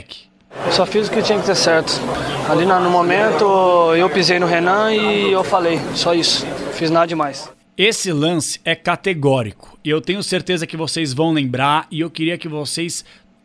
Só 0.72 0.86
fiz 0.86 1.08
o 1.08 1.12
que 1.12 1.22
tinha 1.22 1.40
que 1.40 1.46
ter 1.46 1.56
certo. 1.56 1.94
Ali 2.50 2.66
no 2.66 2.90
momento 2.90 3.94
eu 3.96 4.10
pisei 4.10 4.40
no 4.40 4.46
Renan 4.46 4.94
e 4.94 5.32
eu 5.32 5.44
falei, 5.44 5.80
só 5.94 6.14
isso. 6.14 6.46
Fiz 6.74 6.90
nada 6.90 7.08
demais. 7.08 7.52
Esse 7.78 8.12
lance 8.12 8.60
é 8.64 8.76
categórico 8.76 9.78
e 9.84 9.90
eu 9.90 10.00
tenho 10.00 10.22
certeza 10.22 10.68
que 10.68 10.78
vocês 10.78 11.12
vão 11.12 11.32
lembrar 11.32 11.88
e 11.90 12.02
eu 12.02 12.10
queria 12.10 12.38
que 12.38 12.48
vocês 12.48 13.04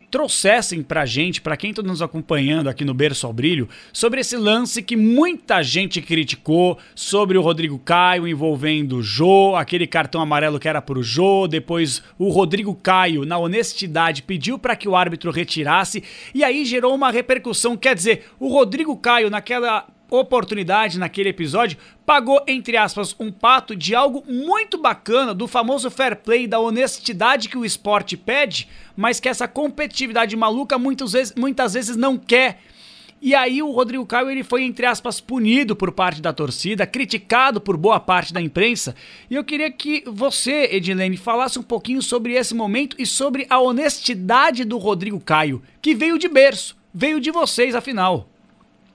trouxessem 0.09 0.81
pra 0.81 1.05
gente, 1.05 1.41
pra 1.41 1.57
quem 1.57 1.69
está 1.69 1.81
nos 1.81 2.01
acompanhando 2.01 2.69
aqui 2.69 2.83
no 2.83 2.93
Berço 2.93 3.27
ao 3.27 3.33
Brilho, 3.33 3.69
sobre 3.93 4.21
esse 4.21 4.35
lance 4.35 4.81
que 4.81 4.95
muita 4.95 5.61
gente 5.61 6.01
criticou 6.01 6.77
sobre 6.95 7.37
o 7.37 7.41
Rodrigo 7.41 7.79
Caio 7.79 8.27
envolvendo 8.27 8.97
o 8.97 9.03
Jô, 9.03 9.55
aquele 9.55 9.87
cartão 9.87 10.21
amarelo 10.21 10.59
que 10.59 10.67
era 10.67 10.81
pro 10.81 11.03
Jô, 11.03 11.47
depois 11.47 12.01
o 12.17 12.29
Rodrigo 12.29 12.73
Caio, 12.75 13.25
na 13.25 13.37
honestidade, 13.37 14.23
pediu 14.23 14.57
para 14.57 14.75
que 14.75 14.87
o 14.87 14.95
árbitro 14.95 15.31
retirasse 15.31 16.03
e 16.33 16.43
aí 16.43 16.65
gerou 16.65 16.93
uma 16.93 17.11
repercussão, 17.11 17.77
quer 17.77 17.95
dizer, 17.95 18.25
o 18.39 18.47
Rodrigo 18.47 18.95
Caio 18.97 19.29
naquela 19.29 19.87
oportunidade 20.09 20.99
naquele 20.99 21.29
episódio, 21.29 21.77
pagou, 22.05 22.41
entre 22.47 22.77
aspas, 22.77 23.15
um 23.19 23.31
pato 23.31 23.75
de 23.75 23.93
algo 23.93 24.23
muito 24.27 24.77
bacana 24.77 25.33
do 25.33 25.47
famoso 25.47 25.89
fair 25.89 26.15
play, 26.15 26.47
da 26.47 26.59
honestidade 26.59 27.49
que 27.49 27.57
o 27.57 27.65
esporte 27.65 28.17
pede, 28.17 28.67
mas 28.95 29.19
que 29.19 29.29
essa 29.29 29.47
competitividade 29.47 30.35
maluca 30.35 30.77
muitas 30.77 31.11
vezes, 31.13 31.33
muitas 31.35 31.73
vezes 31.73 31.95
não 31.95 32.17
quer. 32.17 32.59
E 33.21 33.35
aí 33.35 33.61
o 33.61 33.71
Rodrigo 33.71 34.05
Caio 34.05 34.29
ele 34.29 34.43
foi, 34.43 34.63
entre 34.63 34.85
aspas, 34.85 35.19
punido 35.19 35.75
por 35.75 35.91
parte 35.91 36.21
da 36.21 36.31
torcida, 36.31 36.87
criticado 36.87 37.59
por 37.59 37.75
boa 37.75 37.99
parte 37.99 38.33
da 38.33 38.41
imprensa. 38.41 38.95
E 39.29 39.35
eu 39.35 39.43
queria 39.43 39.69
que 39.69 40.03
você, 40.07 40.69
Edilene, 40.71 41.17
falasse 41.17 41.59
um 41.59 41.63
pouquinho 41.63 42.01
sobre 42.01 42.33
esse 42.33 42.55
momento 42.55 42.95
e 42.97 43.05
sobre 43.05 43.45
a 43.49 43.59
honestidade 43.59 44.63
do 44.63 44.77
Rodrigo 44.77 45.19
Caio, 45.19 45.61
que 45.81 45.93
veio 45.93 46.17
de 46.17 46.29
berço, 46.29 46.77
veio 46.93 47.19
de 47.19 47.29
vocês, 47.29 47.75
afinal. 47.75 48.29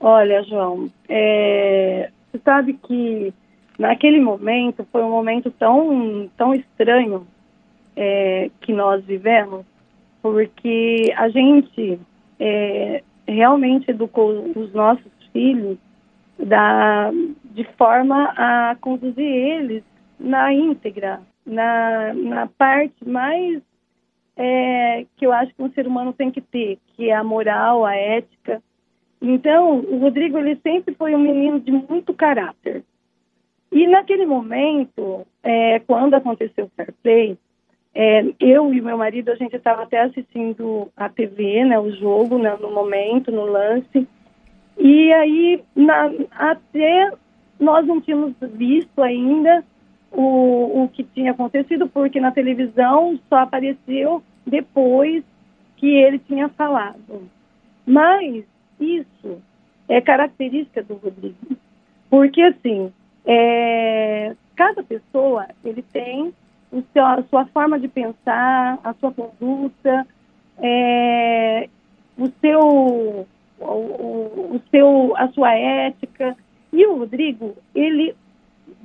Olha, 0.01 0.43
João, 0.43 0.91
é, 1.09 2.11
você 2.31 2.39
sabe 2.45 2.75
que 2.75 3.33
naquele 3.79 4.21
momento 4.21 4.87
foi 4.91 5.03
um 5.03 5.11
momento 5.11 5.51
tão, 5.53 6.29
tão 6.37 6.55
estranho 6.55 7.27
é, 7.97 8.51
que 8.61 8.73
nós 8.73 9.05
vivemos, 9.05 9.65
porque 10.21 11.13
a 11.17 11.29
gente 11.29 11.99
é, 12.39 13.03
realmente 13.27 13.91
educou 13.91 14.53
os 14.57 14.73
nossos 14.73 15.13
filhos 15.33 15.79
da, 16.39 17.11
de 17.45 17.65
forma 17.77 18.33
a 18.37 18.77
conduzir 18.81 19.25
eles 19.25 19.83
na 20.19 20.53
íntegra, 20.53 21.21
na, 21.47 22.13
na 22.15 22.47
parte 22.47 23.07
mais 23.07 23.63
é, 24.37 25.07
que 25.17 25.27
eu 25.27 25.33
acho 25.33 25.55
que 25.55 25.63
um 25.63 25.71
ser 25.73 25.87
humano 25.87 26.13
tem 26.13 26.31
que 26.31 26.41
ter, 26.41 26.79
que 26.97 27.11
é 27.11 27.15
a 27.15 27.25
moral, 27.25 27.85
a 27.85 27.95
ética, 27.95 28.63
então, 29.27 29.79
o 29.79 29.99
Rodrigo 29.99 30.39
ele 30.39 30.57
sempre 30.57 30.95
foi 30.95 31.15
um 31.15 31.19
menino 31.19 31.59
de 31.59 31.73
muito 31.73 32.13
caráter. 32.13 32.85
E 33.73 33.87
naquele 33.87 34.27
momento, 34.27 35.27
é, 35.43 35.79
quando 35.81 36.13
aconteceu 36.13 36.67
o 36.67 36.71
fair 36.77 36.93
play, 37.03 37.39
é, 37.95 38.23
eu 38.39 38.75
e 38.75 38.83
meu 38.83 38.99
marido, 38.99 39.31
a 39.31 39.35
gente 39.35 39.57
estava 39.57 39.83
até 39.85 40.03
assistindo 40.03 40.93
a 40.95 41.09
TV, 41.09 41.65
né, 41.65 41.79
o 41.79 41.91
jogo, 41.93 42.39
né, 42.39 42.55
no 42.61 42.71
momento, 42.71 43.33
no 43.33 43.47
lance. 43.47 44.07
E 44.77 45.13
aí, 45.15 45.65
na, 45.75 46.13
até 46.31 47.11
nós 47.59 47.87
não 47.87 48.03
tínhamos 48.03 48.35
visto 48.43 49.03
ainda 49.03 49.65
o, 50.13 50.83
o 50.83 50.89
que 50.89 51.03
tinha 51.03 51.31
acontecido, 51.31 51.89
porque 51.89 52.21
na 52.21 52.31
televisão 52.31 53.19
só 53.29 53.39
apareceu 53.39 54.23
depois 54.47 55.25
que 55.79 55.87
ele 55.87 56.19
tinha 56.19 56.51
falado. 56.51 57.23
Mas 57.87 58.45
isso 58.85 59.43
é 59.89 60.01
característica 60.01 60.83
do 60.83 60.95
Rodrigo. 60.95 61.57
Porque, 62.09 62.43
assim, 62.43 62.93
é, 63.27 64.35
cada 64.55 64.83
pessoa, 64.83 65.47
ele 65.65 65.83
tem 65.83 66.33
seu, 66.93 67.05
a 67.05 67.23
sua 67.25 67.45
forma 67.47 67.79
de 67.79 67.89
pensar, 67.89 68.79
a 68.83 68.95
sua 68.95 69.13
conduta, 69.13 70.07
é, 70.59 71.69
o 72.19 72.29
seu, 72.41 73.27
o, 73.61 73.65
o, 73.65 74.61
seu, 74.71 75.15
a 75.17 75.29
sua 75.29 75.55
ética. 75.55 76.37
E 76.73 76.87
o 76.87 76.99
Rodrigo, 76.99 77.55
ele, 77.75 78.15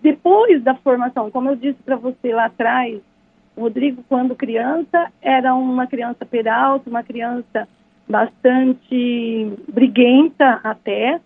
depois 0.02 0.62
da 0.64 0.76
formação, 0.76 1.32
como 1.32 1.50
eu 1.50 1.56
disse 1.56 1.82
para 1.84 1.96
você 1.96 2.34
lá 2.34 2.46
atrás, 2.46 3.02
o 3.56 3.62
Rodrigo, 3.62 4.04
quando 4.08 4.36
criança, 4.36 5.12
era 5.22 5.54
uma 5.56 5.88
criança 5.88 6.26
peralta, 6.26 6.90
uma 6.90 7.04
criança 7.04 7.68
bastante 8.10 9.54
briguenta 9.72 10.60
até, 10.63 11.22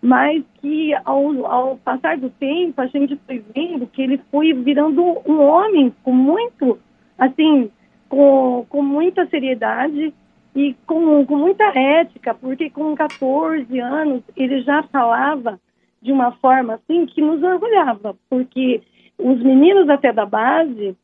mas 0.00 0.42
que 0.60 0.94
ao, 1.04 1.46
ao, 1.46 1.76
passar 1.76 2.16
do 2.16 2.30
tempo 2.30 2.80
a 2.80 2.86
gente 2.86 3.16
foi 3.26 3.44
vendo 3.54 3.86
que 3.86 4.02
ele 4.02 4.18
foi 4.30 4.52
virando 4.52 5.02
um 5.26 5.40
homem 5.40 5.94
com 6.02 6.12
muito, 6.12 6.78
assim, 7.18 7.70
com, 8.08 8.64
com 8.68 8.82
muita 8.82 9.26
seriedade 9.26 10.12
e 10.56 10.74
com, 10.86 11.24
com 11.26 11.36
muita 11.36 11.64
ética, 11.78 12.34
porque 12.34 12.70
com 12.70 12.94
14 12.94 13.78
anos 13.78 14.22
ele 14.36 14.62
já 14.62 14.82
falava 14.84 15.60
de 16.00 16.10
uma 16.10 16.32
forma 16.32 16.74
assim 16.74 17.06
que 17.06 17.20
nos 17.20 17.42
orgulhava, 17.42 18.16
porque 18.28 18.82
os 19.18 19.40
meninos 19.40 19.88
até 19.88 20.12
da 20.12 20.26
base 20.26 20.96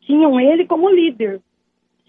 tinham 0.00 0.38
ele 0.38 0.66
como 0.66 0.90
líder, 0.90 1.40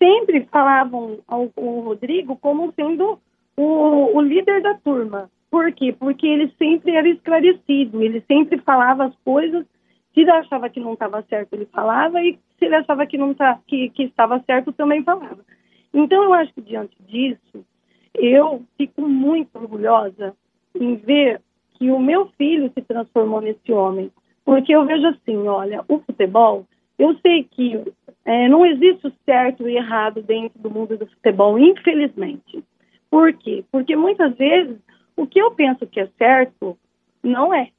sempre 0.04 0.46
falavam 0.52 1.20
ao, 1.26 1.50
ao 1.56 1.80
Rodrigo 1.80 2.36
como 2.36 2.74
sendo 2.74 3.18
o, 3.56 4.18
o, 4.18 4.22
líder 4.22 4.62
da 4.62 4.74
turma. 4.74 5.30
Por 5.50 5.72
quê? 5.72 5.96
Porque 5.98 6.28
ele 6.28 6.54
sempre 6.58 6.96
era 6.96 7.08
esclarecido, 7.08 8.02
ele 8.04 8.22
sempre 8.28 8.58
falava 8.60 9.06
as 9.06 9.16
coisas. 9.24 9.66
Se 10.14 10.22
ele 10.22 10.32
achava 10.32 10.70
que 10.70 10.80
não 10.80 10.94
estava 10.94 11.24
certo, 11.24 11.54
ele 11.54 11.66
falava, 11.68 12.22
e 12.22 12.38
se 12.60 12.66
ele 12.66 12.76
achava 12.76 13.06
que, 13.06 13.18
não 13.18 13.34
tá, 13.34 13.60
que, 13.66 13.90
que 13.92 14.04
estava 14.04 14.44
certo, 14.46 14.74
também 14.74 15.04
falava. 15.04 15.40
Então, 15.94 16.24
eu 16.24 16.34
acho 16.34 16.54
que 16.54 16.62
diante 16.62 16.96
disso, 17.04 17.66
eu 18.14 18.64
fico 18.78 19.02
muito 19.02 19.56
orgulhosa 19.56 20.36
em 20.76 20.96
ver 20.96 21.42
que 21.76 21.90
o 21.90 22.00
meu 22.00 22.28
filho 22.38 22.72
se 22.74 22.82
transformou 22.82 23.42
nesse 23.42 23.72
homem. 23.72 24.12
Porque 24.44 24.76
eu 24.76 24.86
vejo 24.86 25.08
assim, 25.08 25.48
olha, 25.48 25.84
o 25.88 26.00
futebol, 26.00 26.66
eu 27.00 27.16
sei 27.20 27.44
que 27.44 27.82
é, 28.26 28.48
não 28.48 28.66
existe 28.66 29.08
o 29.08 29.14
certo 29.26 29.68
e 29.68 29.76
errado 29.76 30.22
dentro 30.22 30.60
do 30.60 30.70
mundo 30.70 30.98
do 30.98 31.08
futebol, 31.08 31.60
infelizmente. 31.60 32.64
Por 33.10 33.34
quê? 33.34 33.64
Porque 33.72 33.96
muitas 33.96 34.36
vezes 34.36 34.78
o 35.16 35.28
que 35.28 35.40
eu 35.40 35.52
penso 35.52 35.86
que 35.86 36.00
é 36.00 36.08
certo 36.18 36.78
não 37.22 37.54
é. 37.54 37.70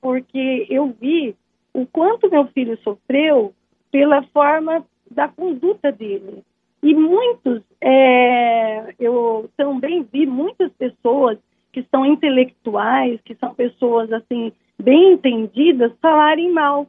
porque 0.00 0.66
eu 0.70 0.94
vi 1.00 1.34
o 1.74 1.84
quanto 1.86 2.30
meu 2.30 2.46
filho 2.48 2.78
sofreu 2.84 3.52
pela 3.90 4.22
forma 4.24 4.84
da 5.10 5.26
conduta 5.26 5.90
dele. 5.90 6.44
E 6.82 6.94
muitos, 6.94 7.62
é, 7.80 8.94
eu 8.98 9.50
também 9.56 10.06
vi 10.12 10.26
muitas 10.26 10.72
pessoas 10.74 11.38
que 11.72 11.84
são 11.90 12.06
intelectuais, 12.06 13.20
que 13.24 13.34
são 13.34 13.54
pessoas 13.54 14.12
assim 14.12 14.52
bem 14.80 15.14
entendidas, 15.14 15.92
falarem 16.00 16.52
mal, 16.52 16.86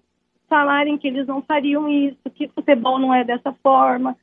falarem 0.50 0.98
que 0.98 1.08
eles 1.08 1.28
não 1.28 1.42
fariam 1.42 1.88
isso, 1.90 2.18
que 2.34 2.48
futebol 2.50 3.00
não 3.00 3.14
é 3.14 3.24
dessa 3.24 3.54
forma. 3.64 4.16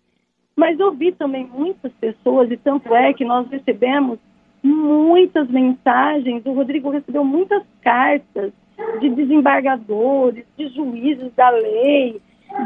Mas 0.57 0.79
eu 0.79 0.93
vi 0.93 1.13
também 1.13 1.49
muitas 1.53 1.93
pessoas, 1.95 2.51
e 2.51 2.57
tanto 2.57 2.95
é 2.95 3.13
que 3.13 3.25
nós 3.25 3.49
recebemos 3.49 4.19
muitas 4.63 5.49
mensagens, 5.49 6.43
o 6.47 6.53
Rodrigo 6.53 6.91
recebeu 6.91 7.25
muitas 7.25 7.63
cartas 7.83 8.53
de 9.01 9.11
desembargadores, 9.11 10.45
de 10.57 10.69
juízes 10.69 11.33
da 11.35 11.51
lei, 11.51 12.21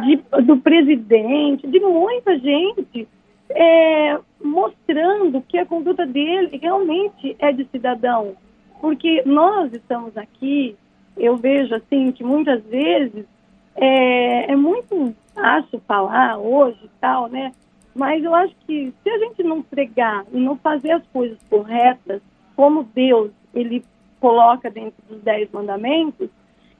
de, 0.04 0.42
do 0.42 0.58
presidente, 0.58 1.66
de 1.66 1.80
muita 1.80 2.38
gente, 2.38 3.08
é, 3.50 4.18
mostrando 4.42 5.42
que 5.42 5.58
a 5.58 5.66
conduta 5.66 6.06
dele 6.06 6.58
realmente 6.60 7.34
é 7.38 7.52
de 7.52 7.64
cidadão. 7.66 8.36
Porque 8.80 9.22
nós 9.26 9.72
estamos 9.72 10.16
aqui, 10.16 10.76
eu 11.16 11.36
vejo 11.36 11.74
assim 11.74 12.12
que 12.12 12.22
muitas 12.22 12.62
vezes 12.64 13.26
é, 13.80 14.52
é 14.52 14.56
muito 14.56 15.14
fácil 15.34 15.80
falar 15.86 16.38
hoje 16.38 16.80
e 16.84 16.90
tal, 17.00 17.28
né? 17.28 17.52
Mas 17.94 18.22
eu 18.22 18.34
acho 18.34 18.54
que 18.66 18.92
se 19.02 19.10
a 19.10 19.18
gente 19.18 19.42
não 19.42 19.62
pregar 19.62 20.24
e 20.32 20.38
não 20.38 20.56
fazer 20.56 20.92
as 20.92 21.06
coisas 21.12 21.38
corretas, 21.48 22.20
como 22.54 22.84
Deus 22.94 23.30
ele 23.54 23.84
coloca 24.20 24.70
dentro 24.70 25.02
dos 25.08 25.22
dez 25.22 25.50
mandamentos, 25.52 26.28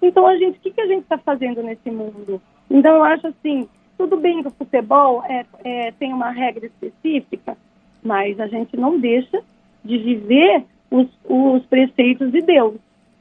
então 0.02 0.26
a 0.26 0.36
gente, 0.36 0.58
o 0.58 0.60
que, 0.60 0.70
que 0.70 0.80
a 0.80 0.86
gente 0.86 1.02
está 1.02 1.18
fazendo 1.18 1.62
nesse 1.62 1.90
mundo? 1.90 2.40
Então 2.70 2.96
eu 2.96 3.04
acho 3.04 3.28
assim, 3.28 3.68
tudo 3.96 4.16
bem 4.16 4.42
que 4.42 4.48
o 4.48 4.52
futebol 4.52 5.24
é, 5.24 5.44
é, 5.64 5.92
tem 5.92 6.12
uma 6.12 6.30
regra 6.30 6.66
específica, 6.66 7.56
mas 8.02 8.38
a 8.38 8.46
gente 8.46 8.76
não 8.76 8.98
deixa 8.98 9.42
de 9.84 9.98
viver 9.98 10.64
os, 10.90 11.08
os 11.24 11.64
preceitos 11.66 12.30
de 12.30 12.40
Deus. 12.42 12.74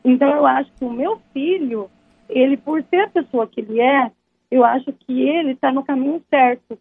Então 0.03 0.29
eu 0.29 0.45
acho 0.45 0.71
que 0.77 0.85
o 0.85 0.91
meu 0.91 1.19
filho, 1.33 1.89
ele 2.29 2.57
por 2.57 2.83
ser 2.83 3.01
a 3.01 3.09
pessoa 3.09 3.47
que 3.47 3.61
ele 3.61 3.79
é, 3.79 4.11
eu 4.49 4.63
acho 4.63 4.91
que 4.93 5.21
ele 5.21 5.51
está 5.51 5.71
no 5.71 5.83
caminho 5.83 6.21
certo, 6.29 6.77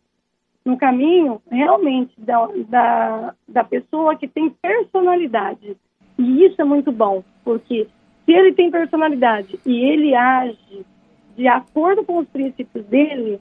no 0.65 0.77
caminho 0.77 1.41
realmente 1.51 2.13
da, 2.19 2.47
da, 2.69 3.35
da 3.49 3.65
pessoa 3.65 4.17
que 4.17 4.27
tem 4.27 4.51
personalidade. 4.51 5.77
E 6.19 6.45
isso 6.45 6.61
é 6.61 6.65
muito 6.65 6.91
bom, 6.91 7.23
porque 7.45 7.87
se 8.25 8.33
ele 8.33 8.53
tem 8.53 8.71
personalidade 8.71 9.59
e 9.65 9.85
ele 9.85 10.15
age 10.15 10.85
de 11.37 11.47
acordo 11.47 12.03
com 12.05 12.19
os 12.19 12.29
princípios 12.29 12.85
dele, 12.87 13.41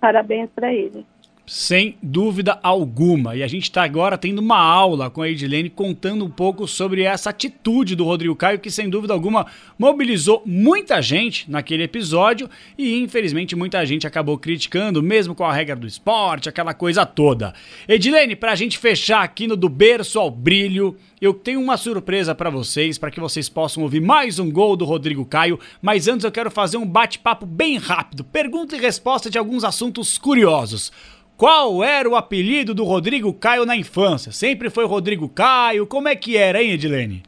parabéns 0.00 0.50
para 0.50 0.72
ele. 0.72 1.06
Sem 1.48 1.96
dúvida 2.02 2.58
alguma. 2.62 3.34
E 3.34 3.42
a 3.42 3.48
gente 3.48 3.64
está 3.64 3.82
agora 3.82 4.18
tendo 4.18 4.40
uma 4.40 4.58
aula 4.58 5.08
com 5.08 5.22
a 5.22 5.28
Edilene 5.28 5.70
contando 5.70 6.24
um 6.24 6.30
pouco 6.30 6.68
sobre 6.68 7.02
essa 7.02 7.30
atitude 7.30 7.96
do 7.96 8.04
Rodrigo 8.04 8.36
Caio, 8.36 8.58
que 8.58 8.70
sem 8.70 8.90
dúvida 8.90 9.14
alguma 9.14 9.46
mobilizou 9.78 10.42
muita 10.44 11.00
gente 11.00 11.50
naquele 11.50 11.84
episódio 11.84 12.50
e 12.76 12.98
infelizmente 12.98 13.56
muita 13.56 13.84
gente 13.86 14.06
acabou 14.06 14.36
criticando, 14.36 15.02
mesmo 15.02 15.34
com 15.34 15.44
a 15.44 15.52
regra 15.52 15.74
do 15.74 15.86
esporte, 15.86 16.48
aquela 16.48 16.74
coisa 16.74 17.06
toda. 17.06 17.54
Edilene, 17.88 18.36
para 18.36 18.52
a 18.52 18.56
gente 18.56 18.76
fechar 18.76 19.22
aqui 19.22 19.46
no 19.46 19.56
Do 19.56 19.70
Berço 19.70 20.20
ao 20.20 20.30
Brilho, 20.30 20.96
eu 21.20 21.32
tenho 21.32 21.60
uma 21.60 21.76
surpresa 21.76 22.34
para 22.34 22.50
vocês, 22.50 22.98
para 22.98 23.10
que 23.10 23.18
vocês 23.18 23.48
possam 23.48 23.82
ouvir 23.82 24.00
mais 24.00 24.38
um 24.38 24.50
gol 24.50 24.76
do 24.76 24.84
Rodrigo 24.84 25.24
Caio, 25.24 25.58
mas 25.80 26.06
antes 26.06 26.24
eu 26.24 26.30
quero 26.30 26.50
fazer 26.50 26.76
um 26.76 26.86
bate-papo 26.86 27.46
bem 27.46 27.78
rápido, 27.78 28.22
pergunta 28.22 28.76
e 28.76 28.80
resposta 28.80 29.30
de 29.30 29.38
alguns 29.38 29.64
assuntos 29.64 30.18
curiosos. 30.18 30.92
Qual 31.38 31.84
era 31.84 32.08
o 32.08 32.16
apelido 32.16 32.74
do 32.74 32.82
Rodrigo 32.82 33.32
Caio 33.32 33.64
na 33.64 33.76
infância? 33.76 34.32
Sempre 34.32 34.68
foi 34.68 34.84
Rodrigo 34.84 35.28
Caio? 35.28 35.86
Como 35.86 36.08
é 36.08 36.16
que 36.16 36.36
era, 36.36 36.60
hein, 36.60 36.72
Edilene? 36.72 37.22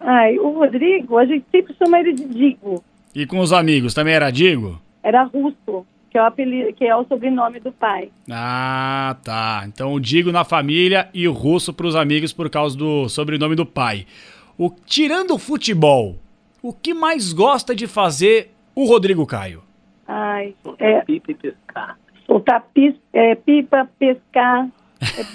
Ai, 0.00 0.38
o 0.38 0.48
Rodrigo, 0.52 1.18
a 1.18 1.26
gente 1.26 1.44
sempre 1.52 1.76
chama 1.76 2.00
ele 2.00 2.14
de 2.14 2.24
Digo. 2.24 2.82
E 3.14 3.26
com 3.26 3.38
os 3.38 3.52
amigos, 3.52 3.92
também 3.92 4.14
era 4.14 4.30
Digo? 4.30 4.80
Era 5.02 5.24
Russo, 5.24 5.86
que 6.10 6.16
é 6.16 6.22
o, 6.22 6.24
apelido, 6.24 6.72
que 6.72 6.86
é 6.86 6.96
o 6.96 7.04
sobrenome 7.04 7.60
do 7.60 7.70
pai. 7.70 8.08
Ah, 8.30 9.14
tá. 9.22 9.64
Então 9.66 9.92
o 9.92 10.00
Digo 10.00 10.32
na 10.32 10.42
família 10.42 11.10
e 11.12 11.28
o 11.28 11.32
Russo 11.32 11.74
para 11.74 11.86
os 11.86 11.94
amigos 11.94 12.32
por 12.32 12.48
causa 12.48 12.74
do 12.78 13.10
sobrenome 13.10 13.56
do 13.56 13.66
pai. 13.66 14.06
O, 14.56 14.70
tirando 14.86 15.34
o 15.34 15.38
futebol, 15.38 16.16
o 16.62 16.72
que 16.72 16.94
mais 16.94 17.30
gosta 17.34 17.74
de 17.74 17.86
fazer 17.86 18.54
o 18.74 18.86
Rodrigo 18.86 19.26
Caio? 19.26 19.62
Ai, 20.08 20.54
é, 20.78 21.02
Pipa 21.02 21.32
e 21.32 21.34
pescar. 21.34 21.98
Soltar 22.30 22.64
pis, 22.72 22.94
é, 23.12 23.34
pipa, 23.34 23.90
pescar. 23.98 24.68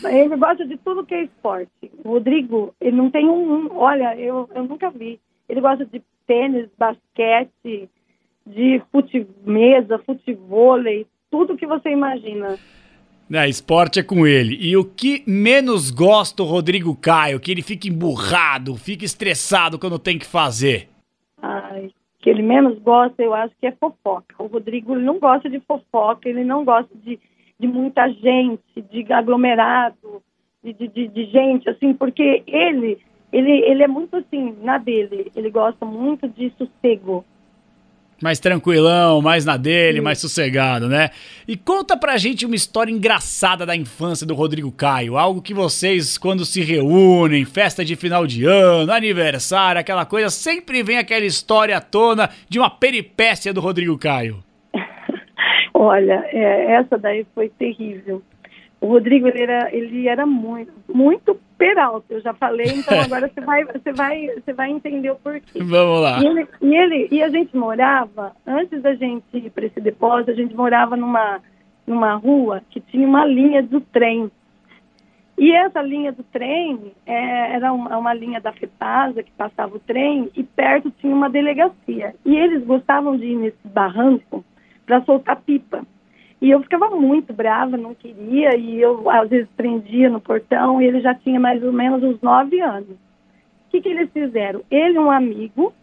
É, 0.05 0.23
ele 0.23 0.37
gosta 0.37 0.65
de 0.65 0.77
tudo 0.77 1.05
que 1.05 1.13
é 1.13 1.23
esporte. 1.23 1.91
O 2.03 2.11
Rodrigo, 2.13 2.73
ele 2.79 2.95
não 2.95 3.09
tem 3.09 3.27
um. 3.27 3.53
um- 3.65 3.77
olha, 3.77 4.15
eu, 4.15 4.47
eu 4.55 4.63
nunca 4.63 4.89
vi. 4.89 5.19
Ele 5.49 5.59
gosta 5.59 5.85
de 5.85 6.01
tênis, 6.25 6.69
basquete, 6.77 7.89
de 8.47 8.81
fute 8.91 9.27
mesa, 9.45 9.99
futevôlei, 10.05 11.05
tudo 11.29 11.57
que 11.57 11.67
você 11.67 11.89
imagina. 11.89 12.57
É, 13.31 13.49
esporte 13.49 13.99
é 13.99 14.03
com 14.03 14.25
ele. 14.25 14.55
E 14.61 14.77
o 14.77 14.85
que 14.85 15.23
menos 15.25 15.89
gosta 15.89 16.43
o 16.43 16.45
Rodrigo 16.45 16.95
Caio? 16.95 17.39
Que 17.39 17.51
ele 17.51 17.63
fica 17.63 17.87
emburrado, 17.87 18.75
fica 18.75 19.03
estressado 19.03 19.79
quando 19.79 19.97
tem 19.97 20.19
que 20.19 20.27
fazer. 20.27 20.87
Ai, 21.41 21.89
que 22.25 22.29
ele 22.31 22.41
menos 22.41 22.79
gosta, 22.79 23.21
eu 23.21 23.35
acho 23.35 23.53
que 23.61 23.67
é 23.67 23.71
fofoca. 23.71 24.33
O 24.39 24.47
Rodrigo 24.47 24.95
não 24.95 25.19
gosta 25.19 25.47
de 25.47 25.59
fofoca, 25.59 26.27
ele 26.27 26.43
não 26.43 26.65
gosta 26.65 26.89
de, 26.97 27.19
de 27.59 27.67
muita 27.67 28.09
gente, 28.09 28.81
de 28.81 29.13
aglomerado, 29.13 30.23
de, 30.63 30.73
de, 30.73 30.87
de, 30.87 31.07
de 31.07 31.25
gente, 31.25 31.69
assim, 31.69 31.93
porque 31.93 32.41
ele, 32.47 32.97
ele, 33.31 33.51
ele 33.51 33.83
é 33.83 33.87
muito 33.87 34.15
assim, 34.15 34.57
na 34.63 34.79
dele, 34.79 35.31
ele 35.35 35.51
gosta 35.51 35.85
muito 35.85 36.27
de 36.27 36.49
sossego. 36.57 37.23
Mais 38.21 38.39
tranquilão, 38.39 39.21
mais 39.21 39.43
na 39.43 39.57
dele, 39.57 39.99
mais 39.99 40.19
sossegado, 40.19 40.87
né? 40.87 41.09
E 41.47 41.57
conta 41.57 41.97
pra 41.97 42.17
gente 42.17 42.45
uma 42.45 42.55
história 42.55 42.91
engraçada 42.91 43.65
da 43.65 43.75
infância 43.75 44.25
do 44.25 44.33
Rodrigo 44.33 44.71
Caio. 44.71 45.17
Algo 45.17 45.41
que 45.41 45.53
vocês, 45.53 46.17
quando 46.17 46.45
se 46.45 46.61
reúnem, 46.61 47.43
festa 47.43 47.83
de 47.83 47.95
final 47.95 48.25
de 48.25 48.45
ano, 48.45 48.91
aniversário, 48.91 49.81
aquela 49.81 50.05
coisa, 50.05 50.29
sempre 50.29 50.81
vem 50.81 50.97
aquela 50.97 51.25
história 51.25 51.75
à 51.75 51.81
tona 51.81 52.29
de 52.47 52.57
uma 52.57 52.69
peripécia 52.69 53.53
do 53.53 53.59
Rodrigo 53.59 53.97
Caio. 53.97 54.41
Olha, 55.73 56.25
é, 56.31 56.71
essa 56.71 56.97
daí 56.97 57.25
foi 57.35 57.49
terrível. 57.49 58.21
O 58.79 58.87
Rodrigo 58.87 59.27
ele 59.27 59.41
era, 59.41 59.75
ele 59.75 60.07
era 60.07 60.25
muito, 60.25 60.71
muito 60.93 61.37
peralta. 61.57 62.13
Eu 62.13 62.21
já 62.21 62.33
falei, 62.33 62.67
então 62.67 62.99
agora 63.01 63.29
você 63.33 63.41
vai, 63.41 63.65
você 63.65 63.91
vai, 63.93 64.27
você 64.27 64.53
vai 64.53 64.71
entender 64.71 65.11
o 65.11 65.15
porquê. 65.15 65.63
Vamos 65.63 66.01
lá. 66.01 66.19
E, 66.21 66.25
ele, 66.25 66.47
e, 66.61 66.75
ele, 66.75 67.07
e 67.11 67.23
a 67.23 67.29
gente 67.29 67.55
morava, 67.55 68.35
antes 68.45 68.81
da 68.81 68.93
gente 68.95 69.25
ir 69.33 69.49
para 69.49 69.65
esse 69.65 69.79
depósito, 69.81 70.31
a 70.31 70.35
gente 70.35 70.55
morava 70.55 70.95
numa, 70.95 71.41
numa 71.85 72.15
rua 72.15 72.61
que 72.69 72.79
tinha 72.79 73.07
uma 73.07 73.25
linha 73.25 73.61
do 73.61 73.81
trem. 73.81 74.31
E 75.37 75.51
essa 75.51 75.81
linha 75.81 76.13
do 76.13 76.23
trem 76.23 76.93
é, 77.05 77.55
era 77.55 77.73
uma, 77.73 77.97
uma 77.97 78.13
linha 78.13 78.39
da 78.39 78.53
FEPASA 78.53 79.21
que 79.21 79.31
passava 79.31 79.75
o 79.75 79.79
trem 79.79 80.29
e 80.35 80.43
perto 80.43 80.89
tinha 80.91 81.13
uma 81.13 81.29
delegacia. 81.29 82.15
E 82.25 82.35
eles 82.35 82.63
gostavam 82.65 83.17
de 83.17 83.25
ir 83.25 83.35
nesse 83.35 83.67
barranco 83.67 84.45
para 84.85 85.03
soltar 85.03 85.41
pipa. 85.41 85.85
E 86.45 86.51
eu 86.51 86.61
ficava 86.61 86.91
muito 86.91 87.33
brava, 87.33 87.75
não 87.75 87.95
queria, 87.95 88.55
e 88.55 88.79
eu 88.79 89.09
às 89.09 89.27
vezes 89.27 89.49
prendia 89.57 90.11
no 90.11 90.21
portão, 90.21 90.79
e 90.79 90.85
ele 90.85 91.01
já 91.01 91.15
tinha 91.15 91.39
mais 91.39 91.63
ou 91.63 91.73
menos 91.73 92.03
uns 92.03 92.21
nove 92.21 92.59
anos. 92.61 92.91
O 92.91 93.71
que, 93.71 93.81
que 93.81 93.89
eles 93.89 94.11
fizeram? 94.11 94.61
Ele 94.69 94.93
e 94.95 94.99
um 94.99 95.09
amigo, 95.09 95.73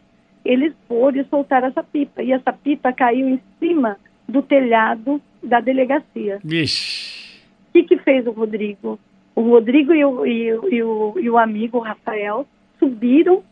eles 0.45 0.73
foram 0.87 1.21
e 1.21 1.25
soltaram 1.25 1.67
essa 1.67 1.83
pipa, 1.83 2.23
e 2.23 2.31
essa 2.31 2.53
pipa 2.53 2.93
caiu 2.93 3.29
em 3.29 3.41
cima 3.59 3.97
do 4.29 4.41
telhado 4.41 5.21
da 5.43 5.59
delegacia. 5.59 6.39
Vixe. 6.45 7.41
O 7.69 7.73
que, 7.73 7.83
que 7.83 7.99
fez 7.99 8.25
o 8.29 8.31
Rodrigo? 8.31 9.01
O 9.35 9.41
Rodrigo 9.41 9.93
e 9.93 10.05
o, 10.05 10.25
e, 10.25 10.53
o- 10.55 10.69
e 10.73 10.83
o, 10.85 11.15
e 11.19 11.29
o 11.29 11.39
amigo, 11.39 11.79
o 11.79 11.81
Rafael, 11.81 12.47
subiram 12.79 13.43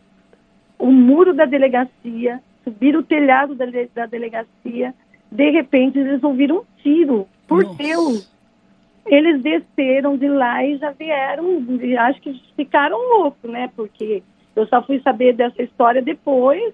o 0.78 0.92
muro 0.92 1.34
da 1.34 1.44
delegacia, 1.44 2.40
subiram 2.62 3.00
o 3.00 3.02
telhado 3.02 3.56
da, 3.56 3.64
da 3.96 4.06
delegacia. 4.06 4.94
De 5.30 5.50
repente, 5.50 5.98
eles 5.98 6.22
ouviram 6.22 6.58
um 6.58 6.64
tiro. 6.82 7.28
Por 7.46 7.64
Nossa. 7.64 7.76
Deus! 7.78 8.30
Eles 9.06 9.42
desceram 9.42 10.16
de 10.16 10.28
lá 10.28 10.64
e 10.64 10.76
já 10.76 10.90
vieram, 10.92 11.64
acho 12.00 12.20
que 12.20 12.40
ficaram 12.54 12.98
loucos, 13.18 13.50
né? 13.50 13.70
Porque 13.74 14.22
eu 14.54 14.66
só 14.66 14.82
fui 14.82 15.00
saber 15.00 15.32
dessa 15.34 15.62
história 15.62 16.02
depois, 16.02 16.72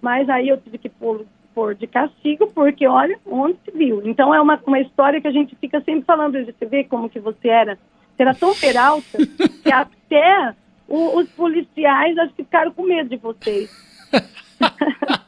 mas 0.00 0.28
aí 0.28 0.48
eu 0.48 0.58
tive 0.58 0.78
que 0.78 0.88
pôr, 0.88 1.24
pôr 1.54 1.74
de 1.74 1.86
castigo, 1.86 2.46
porque 2.48 2.86
olha 2.86 3.18
onde 3.26 3.56
se 3.64 3.70
viu. 3.76 4.02
Então 4.04 4.34
é 4.34 4.40
uma, 4.40 4.60
uma 4.66 4.80
história 4.80 5.20
que 5.20 5.26
a 5.26 5.32
gente 5.32 5.56
fica 5.56 5.80
sempre 5.80 6.02
falando, 6.04 6.44
você 6.44 6.66
vê 6.66 6.84
como 6.84 7.08
que 7.08 7.18
você 7.18 7.48
era. 7.48 7.76
Você 8.14 8.22
era 8.22 8.34
tão 8.34 8.54
peralta 8.54 9.18
que 9.62 9.72
até 9.72 10.54
o- 10.86 11.18
os 11.18 11.28
policiais 11.30 12.16
acho 12.18 12.34
que 12.34 12.44
ficaram 12.44 12.70
com 12.72 12.82
medo 12.82 13.08
de 13.08 13.16
vocês. 13.16 13.70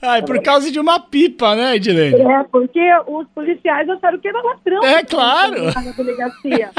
Ai, 0.00 0.22
por 0.22 0.40
causa 0.42 0.70
de 0.70 0.78
uma 0.78 1.00
pipa, 1.00 1.54
né, 1.54 1.76
Edilene? 1.76 2.20
É, 2.20 2.44
porque 2.44 2.80
os 3.06 3.26
policiais 3.34 3.88
acharam 3.88 4.18
que 4.18 4.28
era 4.28 4.42
ladrão. 4.42 4.84
É, 4.84 5.02
claro. 5.02 5.64
Na 5.64 5.92
delegacia. 5.92 6.70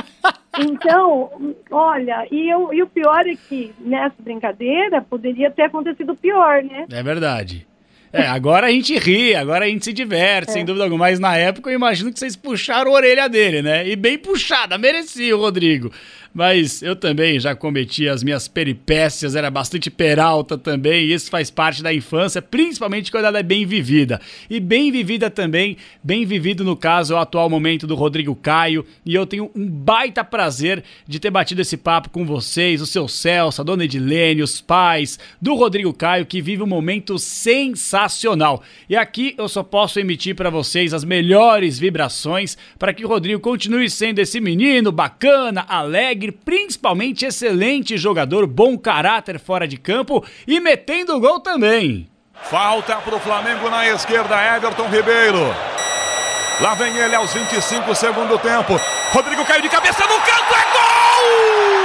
Então, 0.60 1.56
olha, 1.72 2.28
e, 2.32 2.50
eu, 2.50 2.74
e 2.74 2.82
o 2.82 2.88
pior 2.88 3.26
é 3.26 3.36
que 3.36 3.74
nessa 3.80 4.16
brincadeira 4.20 5.02
poderia 5.02 5.50
ter 5.50 5.64
acontecido 5.64 6.16
pior, 6.16 6.64
né? 6.64 6.86
É 6.92 7.02
verdade. 7.02 7.68
É, 8.14 8.28
agora 8.28 8.68
a 8.68 8.70
gente 8.70 8.96
ri, 8.96 9.34
agora 9.34 9.66
a 9.66 9.68
gente 9.68 9.86
se 9.86 9.92
diverte, 9.92 10.52
sem 10.52 10.64
dúvida 10.64 10.84
alguma. 10.84 11.06
Mas 11.06 11.20
na 11.20 11.36
época 11.36 11.72
eu 11.72 11.76
imagino 11.76 12.14
que 12.14 12.20
vocês 12.20 12.36
puxaram 12.36 12.92
a 12.92 12.94
orelha 12.94 13.28
dele, 13.28 13.64
né? 13.64 13.88
E 13.88 13.96
bem 13.96 14.20
puxada, 14.20 14.78
merecia 14.78 15.36
o 15.36 15.40
Rodrigo. 15.40 15.92
Mas 16.34 16.82
eu 16.82 16.96
também 16.96 17.40
já 17.40 17.56
cometi 17.56 18.10
as 18.10 18.24
minhas 18.24 18.48
peripécias, 18.48 19.36
era 19.36 19.52
bastante 19.52 19.92
peralta 19.92 20.58
também, 20.58 21.06
e 21.06 21.14
isso 21.14 21.30
faz 21.30 21.52
parte 21.52 21.84
da 21.84 21.94
infância, 21.94 22.42
principalmente 22.42 23.12
quando 23.12 23.26
ela 23.26 23.40
é 23.40 23.44
bem 23.44 23.66
vivida. 23.66 24.20
E 24.50 24.60
bem 24.60 24.92
vivida 24.92 25.30
também, 25.30 25.78
bem 26.04 26.26
vivido 26.26 26.64
no 26.64 26.76
caso, 26.76 27.14
é 27.14 27.18
o 27.18 27.20
atual 27.20 27.50
momento 27.50 27.86
do 27.86 27.96
Rodrigo 27.96 28.36
Caio, 28.36 28.86
e 29.06 29.14
eu 29.14 29.28
tenho 29.28 29.52
um 29.56 29.68
baita 29.68 30.24
prazer 30.24 30.84
de 31.08 31.20
ter 31.20 31.30
batido 31.30 31.62
esse 31.62 31.78
papo 31.78 32.10
com 32.10 32.26
vocês, 32.26 32.82
o 32.82 32.88
seu 32.88 33.08
Celso, 33.08 33.62
a 33.62 33.64
dona 33.64 33.86
Edilene, 33.86 34.42
os 34.42 34.60
pais 34.60 35.20
do 35.42 35.54
Rodrigo 35.54 35.94
Caio, 35.94 36.26
que 36.26 36.42
vive 36.42 36.64
um 36.64 36.68
momento 36.68 37.20
sensacional. 37.20 38.64
E 38.90 38.96
aqui 38.96 39.36
eu 39.38 39.48
só 39.48 39.62
posso 39.62 40.00
emitir 40.00 40.36
para 40.36 40.50
vocês 40.50 40.94
as 40.94 41.04
melhores 41.04 41.78
vibrações 41.78 42.58
para 42.80 42.94
que 42.94 43.06
o 43.06 43.08
Rodrigo 43.08 43.40
continue 43.40 43.90
sendo 43.90 44.20
esse 44.20 44.40
menino 44.40 44.92
bacana, 44.92 45.66
alegre, 45.68 46.23
principalmente 46.32 47.26
excelente 47.26 47.98
jogador, 47.98 48.48
bom 48.48 48.78
caráter 48.78 49.40
fora 49.40 49.68
de 49.68 49.78
campo 49.78 50.24
e 50.48 50.60
metendo 50.60 51.20
gol 51.20 51.40
também. 51.40 52.08
Falta 52.44 52.96
para 52.98 53.16
o 53.16 53.20
Flamengo 53.20 53.70
na 53.70 53.88
esquerda, 53.88 54.56
Everton 54.56 54.88
Ribeiro. 54.90 55.54
Lá 56.60 56.76
vem 56.76 56.96
ele 56.98 57.16
aos 57.16 57.34
25 57.34 57.96
segundo 57.96 58.38
tempo. 58.38 58.80
Rodrigo 59.12 59.46
caiu 59.46 59.62
de 59.62 59.70
cabeça 59.70 60.04
no 60.04 60.16
canto, 60.16 60.56
é 60.56 60.64
gol! 60.74 61.83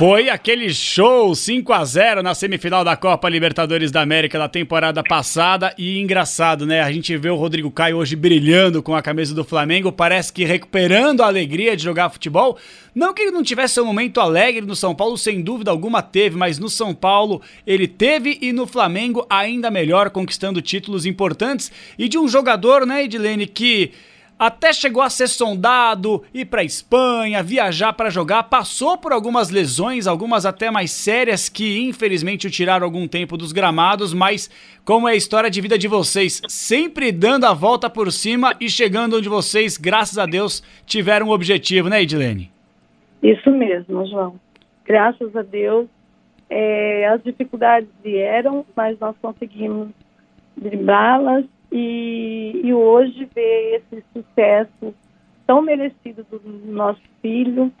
Foi 0.00 0.30
aquele 0.30 0.72
show 0.72 1.34
5 1.34 1.74
a 1.74 1.84
0 1.84 2.22
na 2.22 2.34
semifinal 2.34 2.82
da 2.82 2.96
Copa 2.96 3.28
Libertadores 3.28 3.90
da 3.90 4.00
América 4.00 4.38
da 4.38 4.48
temporada 4.48 5.02
passada 5.02 5.74
e 5.76 6.00
engraçado, 6.00 6.64
né? 6.64 6.80
A 6.80 6.90
gente 6.90 7.14
vê 7.18 7.28
o 7.28 7.36
Rodrigo 7.36 7.70
Caio 7.70 7.98
hoje 7.98 8.16
brilhando 8.16 8.82
com 8.82 8.96
a 8.96 9.02
camisa 9.02 9.34
do 9.34 9.44
Flamengo, 9.44 9.92
parece 9.92 10.32
que 10.32 10.42
recuperando 10.42 11.20
a 11.20 11.26
alegria 11.26 11.76
de 11.76 11.82
jogar 11.82 12.08
futebol. 12.08 12.56
Não 12.94 13.12
que 13.12 13.20
ele 13.20 13.30
não 13.30 13.42
tivesse 13.42 13.78
um 13.78 13.84
momento 13.84 14.22
alegre 14.22 14.62
no 14.62 14.74
São 14.74 14.94
Paulo, 14.94 15.18
sem 15.18 15.42
dúvida 15.42 15.70
alguma 15.70 16.00
teve, 16.00 16.34
mas 16.34 16.58
no 16.58 16.70
São 16.70 16.94
Paulo 16.94 17.42
ele 17.66 17.86
teve 17.86 18.38
e 18.40 18.54
no 18.54 18.66
Flamengo 18.66 19.26
ainda 19.28 19.70
melhor, 19.70 20.08
conquistando 20.08 20.62
títulos 20.62 21.04
importantes 21.04 21.70
e 21.98 22.08
de 22.08 22.16
um 22.16 22.26
jogador, 22.26 22.86
né, 22.86 23.04
Edilene, 23.04 23.46
que 23.46 23.92
até 24.40 24.72
chegou 24.72 25.02
a 25.02 25.10
ser 25.10 25.28
sondado, 25.28 26.22
ir 26.32 26.46
para 26.46 26.64
Espanha, 26.64 27.42
viajar 27.42 27.92
para 27.92 28.08
jogar, 28.08 28.44
passou 28.44 28.96
por 28.96 29.12
algumas 29.12 29.50
lesões, 29.50 30.06
algumas 30.06 30.46
até 30.46 30.70
mais 30.70 30.92
sérias 30.92 31.50
que 31.50 31.78
infelizmente 31.82 32.46
o 32.46 32.50
tiraram 32.50 32.86
algum 32.86 33.06
tempo 33.06 33.36
dos 33.36 33.52
gramados, 33.52 34.14
mas 34.14 34.48
como 34.82 35.06
é 35.06 35.12
a 35.12 35.14
história 35.14 35.50
de 35.50 35.60
vida 35.60 35.76
de 35.76 35.86
vocês, 35.86 36.40
sempre 36.48 37.12
dando 37.12 37.44
a 37.44 37.52
volta 37.52 37.90
por 37.90 38.10
cima 38.10 38.56
e 38.58 38.70
chegando 38.70 39.18
onde 39.18 39.28
vocês, 39.28 39.76
graças 39.76 40.16
a 40.16 40.24
Deus, 40.24 40.62
tiveram 40.86 41.26
um 41.26 41.32
objetivo, 41.32 41.90
né, 41.90 42.00
Edilene? 42.00 42.50
Isso 43.22 43.50
mesmo, 43.50 44.06
João. 44.06 44.40
Graças 44.86 45.36
a 45.36 45.42
Deus, 45.42 45.86
é, 46.48 47.06
as 47.08 47.22
dificuldades 47.22 47.90
vieram, 48.02 48.64
mas 48.74 48.98
nós 48.98 49.14
conseguimos 49.20 49.88
driblá-las 50.56 51.44
e, 51.70 52.60
e 52.64 52.74
hoje 52.74 53.28
ver 53.34 53.82
esse 53.82 54.04
sucesso 54.12 54.94
tão 55.46 55.62
merecido 55.62 56.24
do 56.30 56.40
nosso 56.72 57.02
filho 57.20 57.72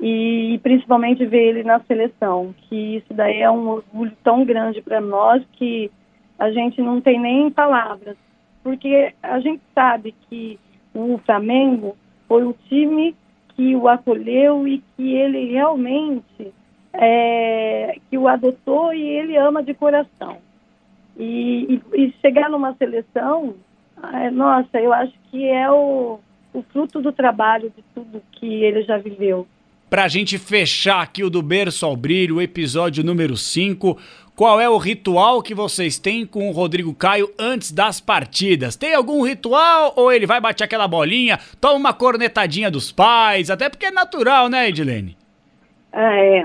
e 0.00 0.60
principalmente 0.62 1.24
ver 1.24 1.48
ele 1.48 1.64
na 1.64 1.80
seleção, 1.80 2.54
que 2.62 2.96
isso 2.96 3.14
daí 3.14 3.40
é 3.40 3.50
um 3.50 3.68
orgulho 3.68 4.12
tão 4.22 4.44
grande 4.44 4.82
para 4.82 5.00
nós 5.00 5.42
que 5.52 5.90
a 6.38 6.50
gente 6.50 6.80
não 6.82 7.00
tem 7.00 7.18
nem 7.18 7.50
palavras, 7.50 8.16
porque 8.62 9.14
a 9.22 9.40
gente 9.40 9.62
sabe 9.74 10.14
que 10.28 10.58
o 10.94 11.18
Flamengo 11.24 11.96
foi 12.28 12.44
o 12.44 12.54
time 12.68 13.16
que 13.54 13.74
o 13.74 13.88
acolheu 13.88 14.68
e 14.68 14.82
que 14.96 15.14
ele 15.14 15.50
realmente 15.50 16.52
é, 16.92 17.96
que 18.10 18.18
o 18.18 18.28
adotou 18.28 18.92
e 18.92 19.02
ele 19.02 19.36
ama 19.36 19.62
de 19.62 19.72
coração. 19.72 20.38
E, 21.18 21.80
e, 21.94 22.02
e 22.02 22.14
chegar 22.20 22.50
numa 22.50 22.74
seleção, 22.74 23.54
nossa, 24.32 24.78
eu 24.78 24.92
acho 24.92 25.14
que 25.30 25.48
é 25.48 25.70
o, 25.70 26.20
o 26.52 26.62
fruto 26.72 27.00
do 27.00 27.12
trabalho 27.12 27.72
de 27.74 27.82
tudo 27.94 28.22
que 28.32 28.46
ele 28.46 28.82
já 28.82 28.98
viveu. 28.98 29.46
Pra 29.88 30.08
gente 30.08 30.36
fechar 30.36 31.00
aqui 31.00 31.22
o 31.22 31.30
do 31.30 31.40
Berço 31.40 31.86
ao 31.86 31.96
Brilho, 31.96 32.36
o 32.36 32.42
episódio 32.42 33.04
número 33.04 33.36
5, 33.36 33.96
qual 34.34 34.60
é 34.60 34.68
o 34.68 34.76
ritual 34.76 35.40
que 35.40 35.54
vocês 35.54 35.98
têm 35.98 36.26
com 36.26 36.48
o 36.48 36.52
Rodrigo 36.52 36.92
Caio 36.92 37.30
antes 37.38 37.72
das 37.72 38.00
partidas? 38.00 38.76
Tem 38.76 38.94
algum 38.94 39.22
ritual 39.22 39.94
ou 39.96 40.12
ele 40.12 40.26
vai 40.26 40.40
bater 40.40 40.64
aquela 40.64 40.88
bolinha, 40.88 41.38
toma 41.60 41.76
uma 41.76 41.94
cornetadinha 41.94 42.70
dos 42.70 42.90
pais, 42.92 43.48
até 43.48 43.70
porque 43.70 43.86
é 43.86 43.90
natural, 43.90 44.48
né, 44.48 44.68
Edilene? 44.68 45.16
É. 45.92 46.44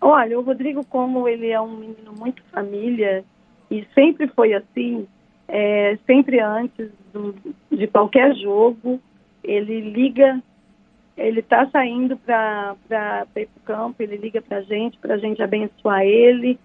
Olha, 0.00 0.38
o 0.38 0.42
Rodrigo, 0.42 0.84
como 0.84 1.26
ele 1.26 1.48
é 1.48 1.60
um 1.60 1.78
menino 1.78 2.12
muito 2.16 2.42
família, 2.52 3.24
e 3.70 3.86
sempre 3.94 4.28
foi 4.28 4.54
assim, 4.54 5.06
é, 5.48 5.98
sempre 6.06 6.40
antes 6.40 6.90
do, 7.12 7.34
de 7.70 7.86
qualquer 7.86 8.34
jogo, 8.36 9.00
ele 9.42 9.80
liga, 9.80 10.42
ele 11.16 11.40
está 11.40 11.68
saindo 11.70 12.16
para 12.16 12.76
ir 13.36 13.46
para 13.46 13.46
o 13.46 13.60
campo, 13.64 14.02
ele 14.02 14.16
liga 14.16 14.40
para 14.42 14.58
a 14.58 14.62
gente, 14.62 14.98
para 14.98 15.14
a 15.14 15.18
gente 15.18 15.42
abençoar 15.42 16.02
ele, 16.02 16.58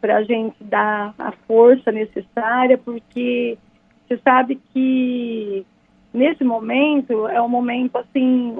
para 0.00 0.16
a 0.16 0.22
gente 0.22 0.62
dar 0.64 1.14
a 1.18 1.32
força 1.32 1.92
necessária, 1.92 2.78
porque 2.78 3.58
você 4.06 4.18
sabe 4.18 4.60
que 4.72 5.64
nesse 6.12 6.42
momento 6.42 7.28
é 7.28 7.40
um 7.40 7.48
momento 7.48 7.96
assim, 7.96 8.58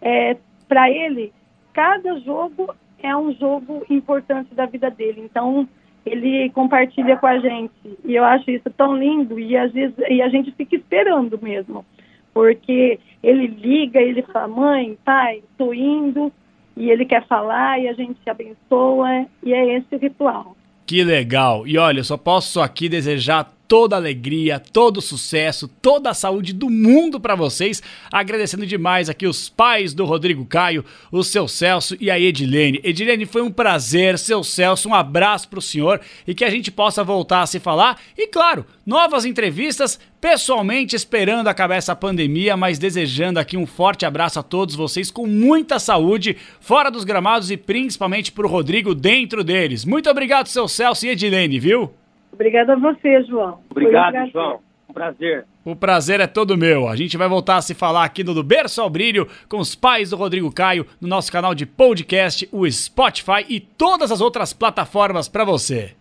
é, 0.00 0.36
para 0.68 0.90
ele, 0.90 1.32
cada 1.72 2.18
jogo 2.20 2.74
é 3.02 3.14
um 3.16 3.32
jogo 3.34 3.84
importante 3.90 4.54
da 4.54 4.66
vida 4.66 4.90
dele. 4.90 5.20
Então, 5.20 5.68
ele 6.04 6.50
compartilha 6.50 7.16
com 7.16 7.26
a 7.26 7.38
gente. 7.38 7.72
E 8.04 8.14
eu 8.14 8.24
acho 8.24 8.50
isso 8.50 8.70
tão 8.76 8.96
lindo 8.96 9.38
e 9.38 9.56
às 9.56 9.72
vezes 9.72 9.94
e 10.08 10.20
a 10.20 10.28
gente 10.28 10.52
fica 10.52 10.76
esperando 10.76 11.38
mesmo. 11.40 11.84
Porque 12.32 12.98
ele 13.22 13.46
liga, 13.46 14.00
ele 14.00 14.22
fala, 14.22 14.48
mãe, 14.48 14.98
pai, 15.04 15.42
estou 15.50 15.72
indo, 15.72 16.32
e 16.76 16.90
ele 16.90 17.04
quer 17.04 17.26
falar 17.26 17.80
e 17.80 17.88
a 17.88 17.92
gente 17.92 18.18
se 18.22 18.28
abençoa, 18.28 19.26
e 19.42 19.52
é 19.52 19.76
esse 19.76 19.94
o 19.94 19.98
ritual. 19.98 20.56
Que 20.86 21.02
legal! 21.02 21.66
E 21.66 21.78
olha, 21.78 22.02
só 22.02 22.16
posso 22.16 22.60
aqui 22.60 22.88
desejar 22.88 23.50
toda 23.74 23.96
a 23.96 23.98
alegria, 23.98 24.60
todo 24.60 24.98
o 24.98 25.02
sucesso, 25.02 25.66
toda 25.66 26.08
a 26.08 26.14
saúde 26.14 26.52
do 26.52 26.70
mundo 26.70 27.18
para 27.18 27.34
vocês. 27.34 27.82
Agradecendo 28.08 28.64
demais 28.64 29.08
aqui 29.08 29.26
os 29.26 29.48
pais 29.48 29.92
do 29.92 30.04
Rodrigo 30.04 30.46
Caio, 30.46 30.84
o 31.10 31.24
seu 31.24 31.48
Celso 31.48 31.96
e 32.00 32.08
a 32.08 32.16
Edilene. 32.16 32.80
Edilene, 32.84 33.26
foi 33.26 33.42
um 33.42 33.50
prazer, 33.50 34.16
seu 34.16 34.44
Celso, 34.44 34.88
um 34.88 34.94
abraço 34.94 35.48
para 35.48 35.58
o 35.58 35.62
senhor 35.62 36.00
e 36.24 36.36
que 36.36 36.44
a 36.44 36.50
gente 36.50 36.70
possa 36.70 37.02
voltar 37.02 37.42
a 37.42 37.46
se 37.48 37.58
falar. 37.58 38.00
E 38.16 38.28
claro, 38.28 38.64
novas 38.86 39.24
entrevistas, 39.24 39.98
pessoalmente 40.20 40.94
esperando 40.94 41.48
acabar 41.48 41.74
essa 41.74 41.96
pandemia, 41.96 42.56
mas 42.56 42.78
desejando 42.78 43.40
aqui 43.40 43.56
um 43.56 43.66
forte 43.66 44.06
abraço 44.06 44.38
a 44.38 44.44
todos 44.44 44.76
vocês 44.76 45.10
com 45.10 45.26
muita 45.26 45.80
saúde, 45.80 46.36
fora 46.60 46.92
dos 46.92 47.02
gramados 47.02 47.50
e 47.50 47.56
principalmente 47.56 48.30
para 48.30 48.46
o 48.46 48.48
Rodrigo 48.48 48.94
dentro 48.94 49.42
deles. 49.42 49.84
Muito 49.84 50.08
obrigado, 50.08 50.46
seu 50.46 50.68
Celso 50.68 51.06
e 51.06 51.08
Edilene, 51.08 51.58
viu? 51.58 51.92
Obrigada 52.34 52.72
a 52.72 52.76
você, 52.76 53.22
João. 53.22 53.60
Obrigado, 53.70 54.16
um 54.16 54.30
João. 54.30 54.60
Um 54.88 54.92
prazer. 54.92 55.46
O 55.64 55.76
prazer 55.76 56.20
é 56.20 56.26
todo 56.26 56.58
meu. 56.58 56.88
A 56.88 56.96
gente 56.96 57.16
vai 57.16 57.28
voltar 57.28 57.56
a 57.56 57.62
se 57.62 57.74
falar 57.74 58.04
aqui 58.04 58.22
no 58.24 58.34
Do 58.34 58.42
Berço 58.42 58.82
ao 58.82 58.90
Brilho 58.90 59.28
com 59.48 59.58
os 59.58 59.74
pais 59.74 60.10
do 60.10 60.16
Rodrigo 60.16 60.52
Caio 60.52 60.84
no 61.00 61.08
nosso 61.08 61.30
canal 61.32 61.54
de 61.54 61.64
podcast, 61.64 62.48
o 62.52 62.70
Spotify 62.70 63.46
e 63.48 63.60
todas 63.60 64.10
as 64.12 64.20
outras 64.20 64.52
plataformas 64.52 65.28
para 65.28 65.44
você. 65.44 65.94